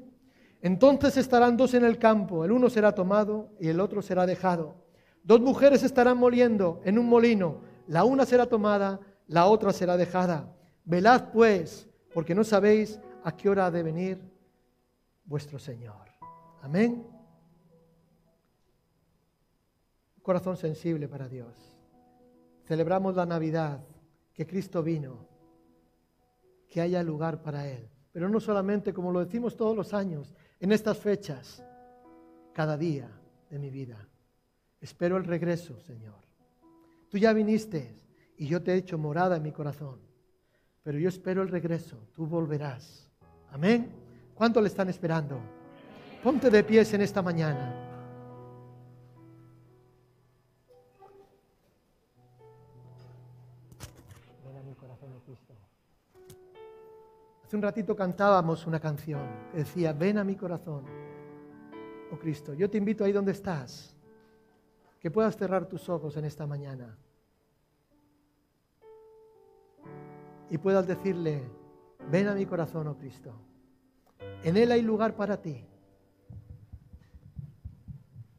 Entonces 0.61 1.17
estarán 1.17 1.57
dos 1.57 1.73
en 1.73 1.83
el 1.83 1.97
campo, 1.97 2.45
el 2.45 2.53
uno 2.53 2.69
será 2.69 2.95
tomado 2.95 3.49
y 3.59 3.67
el 3.67 3.81
otro 3.81 4.01
será 4.01 4.25
dejado. 4.25 4.75
Dos 5.25 5.41
mujeres 5.41 5.83
estarán 5.83 6.19
moliendo 6.19 6.79
en 6.85 6.97
un 6.97 7.09
molino, 7.09 7.63
la 7.85 8.05
una 8.05 8.25
será 8.25 8.45
tomada, 8.45 9.01
la 9.27 9.47
otra 9.47 9.73
será 9.73 9.97
dejada. 9.97 10.55
Velad 10.85 11.31
pues, 11.31 11.87
porque 12.13 12.35
no 12.35 12.43
sabéis 12.43 12.99
a 13.23 13.35
qué 13.35 13.49
hora 13.49 13.67
ha 13.67 13.71
de 13.71 13.83
venir 13.83 14.19
vuestro 15.25 15.59
Señor. 15.59 16.09
Amén. 16.61 17.05
Corazón 20.21 20.57
sensible 20.57 21.07
para 21.07 21.27
Dios. 21.27 21.55
Celebramos 22.65 23.15
la 23.15 23.25
Navidad, 23.25 23.79
que 24.33 24.45
Cristo 24.45 24.83
vino, 24.83 25.27
que 26.69 26.81
haya 26.81 27.01
lugar 27.03 27.41
para 27.41 27.67
Él. 27.67 27.89
Pero 28.11 28.29
no 28.29 28.39
solamente, 28.39 28.93
como 28.93 29.11
lo 29.11 29.23
decimos 29.23 29.55
todos 29.55 29.75
los 29.75 29.93
años, 29.93 30.33
en 30.59 30.71
estas 30.71 30.97
fechas, 30.97 31.63
cada 32.53 32.77
día 32.77 33.09
de 33.49 33.59
mi 33.59 33.69
vida. 33.69 34.07
Espero 34.81 35.17
el 35.17 35.23
regreso, 35.23 35.79
Señor. 35.79 36.19
Tú 37.09 37.17
ya 37.17 37.33
viniste 37.33 37.95
y 38.37 38.47
yo 38.47 38.61
te 38.61 38.73
he 38.73 38.77
hecho 38.77 38.97
morada 38.97 39.37
en 39.37 39.43
mi 39.43 39.51
corazón, 39.51 39.99
pero 40.89 40.97
yo 40.97 41.09
espero 41.09 41.43
el 41.43 41.49
regreso, 41.49 41.97
tú 42.15 42.25
volverás. 42.25 43.07
Amén. 43.51 43.91
¿Cuánto 44.33 44.59
le 44.59 44.69
están 44.69 44.89
esperando? 44.89 45.39
Ponte 46.23 46.49
de 46.49 46.63
pies 46.63 46.91
en 46.95 47.01
esta 47.01 47.21
mañana. 47.21 47.75
Hace 57.45 57.55
un 57.55 57.61
ratito 57.61 57.95
cantábamos 57.95 58.65
una 58.65 58.79
canción 58.79 59.21
que 59.51 59.59
decía, 59.59 59.93
ven 59.93 60.17
a 60.17 60.23
mi 60.23 60.35
corazón, 60.35 60.85
oh 62.11 62.17
Cristo. 62.17 62.55
Yo 62.55 62.67
te 62.67 62.79
invito 62.79 63.03
ahí 63.03 63.11
donde 63.11 63.33
estás, 63.33 63.95
que 64.99 65.11
puedas 65.11 65.37
cerrar 65.37 65.67
tus 65.67 65.87
ojos 65.87 66.17
en 66.17 66.25
esta 66.25 66.47
mañana 66.47 66.97
y 70.49 70.57
puedas 70.57 70.87
decirle, 70.87 71.43
ven 72.11 72.27
a 72.27 72.33
mi 72.33 72.45
corazón, 72.45 72.87
oh 72.87 72.97
Cristo. 72.97 73.33
En 74.43 74.57
Él 74.57 74.71
hay 74.71 74.81
lugar 74.81 75.15
para 75.15 75.41
ti. 75.41 75.65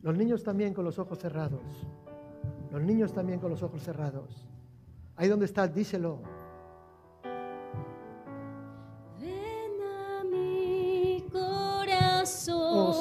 Los 0.02 0.16
niños 0.16 0.42
también 0.42 0.72
con 0.72 0.84
los 0.84 0.98
ojos 0.98 1.18
cerrados. 1.18 1.62
Los 2.72 2.82
niños 2.82 3.12
también 3.12 3.38
con 3.38 3.50
los 3.50 3.62
ojos 3.62 3.82
cerrados. 3.82 4.48
Ahí 5.16 5.28
donde 5.28 5.44
estás, 5.44 5.74
díselo. 5.74 6.20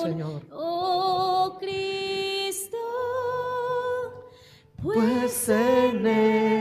Señor. 0.01 0.41
Oh 0.51 1.57
Cristo, 1.59 2.77
pues 4.81 5.49
en 5.49 6.07
Él 6.07 6.58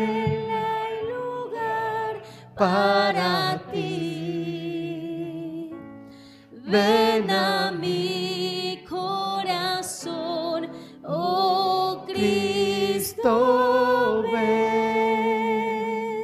para 2.59 3.63
ti. 3.73 4.09
Ven 6.67 7.31
a 7.31 7.71
mi 7.71 8.85
corazón, 8.87 10.69
oh 11.05 12.05
Cristo, 12.07 13.33
ven, 14.31 16.19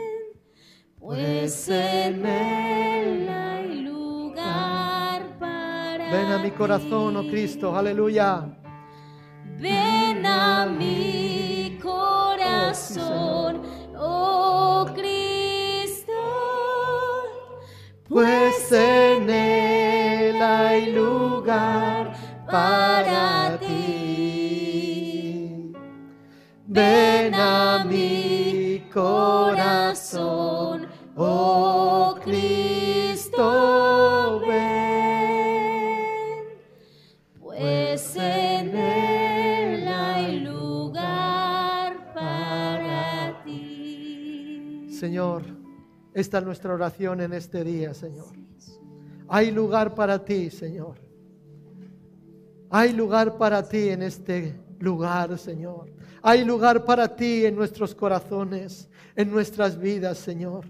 pues 0.98 1.68
en 1.70 2.26
Él 2.26 3.28
hay 3.28 3.80
lugar 3.82 5.38
para 5.38 6.10
Ven 6.10 6.32
a 6.32 6.38
mi 6.38 6.50
corazón, 6.50 7.16
oh 7.16 7.26
Cristo, 7.26 7.74
aleluya. 7.74 8.58
Ven 9.58 10.26
a 10.26 10.66
mi 10.66 11.78
corazón, 11.80 13.62
Pues 18.14 18.70
en 18.70 19.28
Él 19.28 20.40
hay 20.40 20.92
lugar 20.92 22.12
para 22.48 23.58
ti. 23.58 24.94
Ven 26.64 27.34
a 27.34 27.84
mi 27.84 28.88
corazón, 28.94 29.83
esta 46.14 46.38
es 46.38 46.44
nuestra 46.44 46.72
oración 46.72 47.20
en 47.20 47.32
este 47.32 47.64
día, 47.64 47.92
Señor. 47.92 48.32
Hay 49.28 49.50
lugar 49.50 49.94
para 49.94 50.24
ti, 50.24 50.48
Señor. 50.48 50.94
Hay 52.70 52.92
lugar 52.92 53.36
para 53.36 53.68
ti 53.68 53.88
en 53.88 54.02
este 54.02 54.54
lugar, 54.78 55.36
Señor. 55.38 55.92
Hay 56.22 56.44
lugar 56.44 56.84
para 56.84 57.14
ti 57.14 57.44
en 57.44 57.56
nuestros 57.56 57.94
corazones, 57.94 58.88
en 59.16 59.30
nuestras 59.30 59.78
vidas, 59.78 60.18
Señor. 60.18 60.64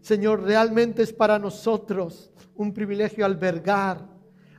Señor, 0.00 0.42
realmente 0.42 1.02
es 1.02 1.12
para 1.12 1.38
nosotros 1.38 2.30
un 2.54 2.72
privilegio 2.72 3.26
albergar 3.26 4.06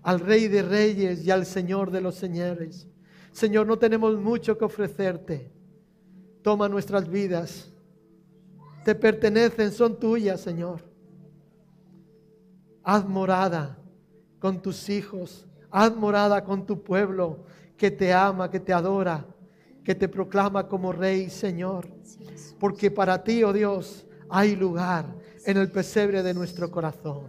al 0.04 0.20
Rey 0.20 0.48
de 0.48 0.62
Reyes 0.62 1.26
y 1.26 1.32
al 1.32 1.46
Señor 1.46 1.89
de 1.92 2.02
los 2.02 2.15
Señores. 2.15 2.88
Señor, 3.32 3.65
no 3.65 3.80
tenemos 3.80 4.20
mucho 4.20 4.58
que 4.58 4.65
ofrecerte. 4.65 5.52
Toma 6.42 6.68
nuestras 6.68 7.10
vidas. 7.10 7.68
Te 8.84 8.96
pertenecen, 8.96 9.72
son 9.72 10.00
tuyas, 10.00 10.42
Señor. 10.42 10.82
Haz 12.84 13.08
morada 13.08 13.78
con 14.39 14.62
tus 14.62 14.89
hijos. 14.89 15.48
Haz 15.72 15.96
morada 15.96 16.44
con 16.44 16.65
tu 16.65 16.82
pueblo 16.84 17.46
que 17.78 17.92
te 17.92 18.13
ama, 18.13 18.50
que 18.50 18.60
te 18.60 18.74
adora, 18.74 19.26
que 19.84 19.96
te 19.96 20.08
proclama 20.08 20.68
como 20.68 20.92
Rey, 20.92 21.30
Señor. 21.30 21.88
Porque 22.60 22.89
para 22.89 23.24
ti, 23.24 23.44
oh 23.44 23.54
Dios, 23.54 24.06
hay 24.30 24.56
lugar 24.56 25.06
en 25.46 25.58
el 25.58 25.72
pesebre 25.72 26.24
de 26.24 26.34
nuestro 26.34 26.70
corazón. 26.72 27.28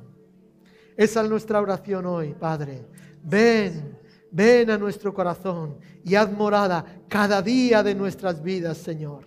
Esa 0.97 1.23
es 1.23 1.31
nuestra 1.31 1.61
oración 1.61 2.07
hoy, 2.07 2.35
Padre. 2.35 2.87
Ven, 3.23 3.99
ven 4.31 4.71
a 4.71 4.79
nuestro 4.79 5.13
corazón 5.13 5.79
y 6.05 6.15
haz 6.15 6.33
morada 6.33 6.85
cada 7.09 7.43
día 7.43 7.83
de 7.83 7.95
nuestras 7.95 8.43
vidas, 8.43 8.79
Señor. 8.79 9.25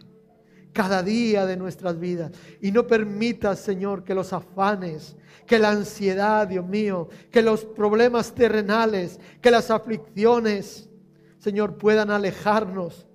Cada 0.73 1.03
día 1.03 1.45
de 1.45 1.55
nuestras 1.55 1.99
vidas. 1.99 2.31
Y 2.61 2.71
no 2.71 2.87
permitas, 2.87 3.59
Señor, 3.59 4.03
que 4.03 4.15
los 4.15 4.33
afanes, 4.33 5.15
que 5.45 5.59
la 5.59 5.71
ansiedad, 5.71 6.47
Dios 6.47 6.65
mío, 6.65 7.09
que 7.31 7.41
los 7.41 7.63
problemas 7.63 8.33
terrenales, 8.33 9.19
que 9.41 9.51
las 9.51 9.69
aflicciones, 9.69 10.89
Señor, 11.37 11.77
puedan 11.77 12.09
alejarnos 12.09 13.07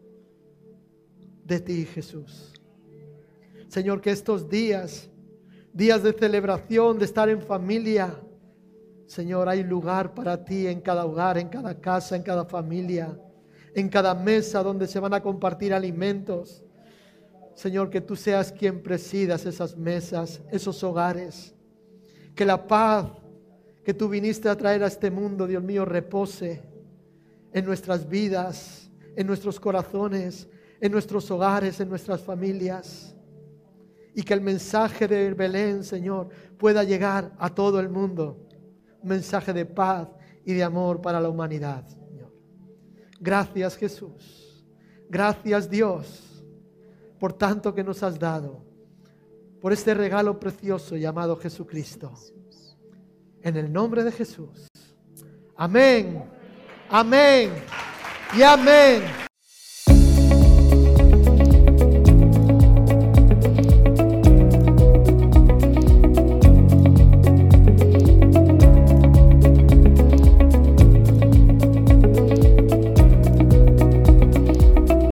de 1.45 1.61
ti, 1.61 1.85
Jesús. 1.87 2.53
Señor, 3.69 4.01
que 4.01 4.11
estos 4.11 4.49
días, 4.49 5.11
días 5.73 6.03
de 6.03 6.13
celebración, 6.13 6.99
de 6.99 7.05
estar 7.05 7.29
en 7.29 7.43
familia, 7.43 8.15
Señor, 9.07 9.49
hay 9.49 9.65
lugar 9.65 10.13
para 10.13 10.45
ti 10.45 10.67
en 10.67 10.81
cada 10.83 11.07
hogar, 11.07 11.39
en 11.39 11.49
cada 11.49 11.81
casa, 11.81 12.15
en 12.15 12.23
cada 12.23 12.45
familia, 12.45 13.19
en 13.75 13.89
cada 13.89 14.15
mesa 14.15 14.63
donde 14.63 14.87
se 14.87 15.01
van 15.01 15.15
a 15.15 15.23
compartir 15.23 15.73
alimentos. 15.73 16.63
Señor, 17.59 17.91
que 17.91 18.01
tú 18.01 18.15
seas 18.15 18.53
quien 18.53 18.81
presidas 18.81 19.45
esas 19.45 19.77
mesas, 19.77 20.41
esos 20.53 20.81
hogares. 20.85 21.53
Que 22.37 22.45
la 22.45 22.69
paz 22.69 23.11
que 23.83 23.93
tú 23.93 24.09
viniste 24.09 24.49
a 24.49 24.57
traer 24.57 24.85
a 24.85 24.87
este 24.87 25.11
mundo, 25.11 25.45
Dios 25.45 25.61
mío, 25.65 25.85
repose 25.85 26.63
en 27.53 27.65
nuestras 27.65 28.09
vidas, 28.09 28.93
en 29.17 29.27
nuestros 29.27 29.59
corazones, 29.59 30.49
en 30.81 30.93
nuestros 30.93 31.29
hogares, 31.33 31.81
en 31.81 31.89
nuestras 31.89 32.23
familias. 32.23 33.17
Y 34.15 34.23
que 34.23 34.35
el 34.35 34.41
mensaje 34.41 35.09
de 35.09 35.35
Belén, 35.35 35.83
Señor, 35.83 36.29
pueda 36.59 36.85
llegar 36.85 37.33
a 37.41 37.53
todo 37.53 37.81
el 37.81 37.89
mundo. 37.89 38.47
Un 39.03 39.09
mensaje 39.09 39.53
de 39.53 39.67
paz 39.67 40.07
y 40.45 40.53
de 40.53 40.63
amor 40.63 41.01
para 41.01 41.21
la 41.21 41.29
humanidad, 41.29 41.85
Señor. 41.89 42.33
Gracias, 43.19 43.77
Jesús. 43.77 44.65
Gracias, 45.11 45.69
Dios, 45.69 46.28
por 47.19 47.33
tanto 47.33 47.75
que 47.75 47.85
nos 47.85 48.03
has 48.03 48.19
dado, 48.19 48.63
por 49.61 49.73
este 49.73 49.95
regalo 49.95 50.39
precioso 50.39 50.97
llamado 50.97 51.37
Jesucristo. 51.37 52.13
En 53.43 53.57
el 53.57 53.73
nombre 53.73 54.05
de 54.05 54.13
Jesús. 54.13 54.69
Amén. 55.57 56.25
Amén. 56.91 57.53
Y 58.37 58.43
amén. 58.43 59.28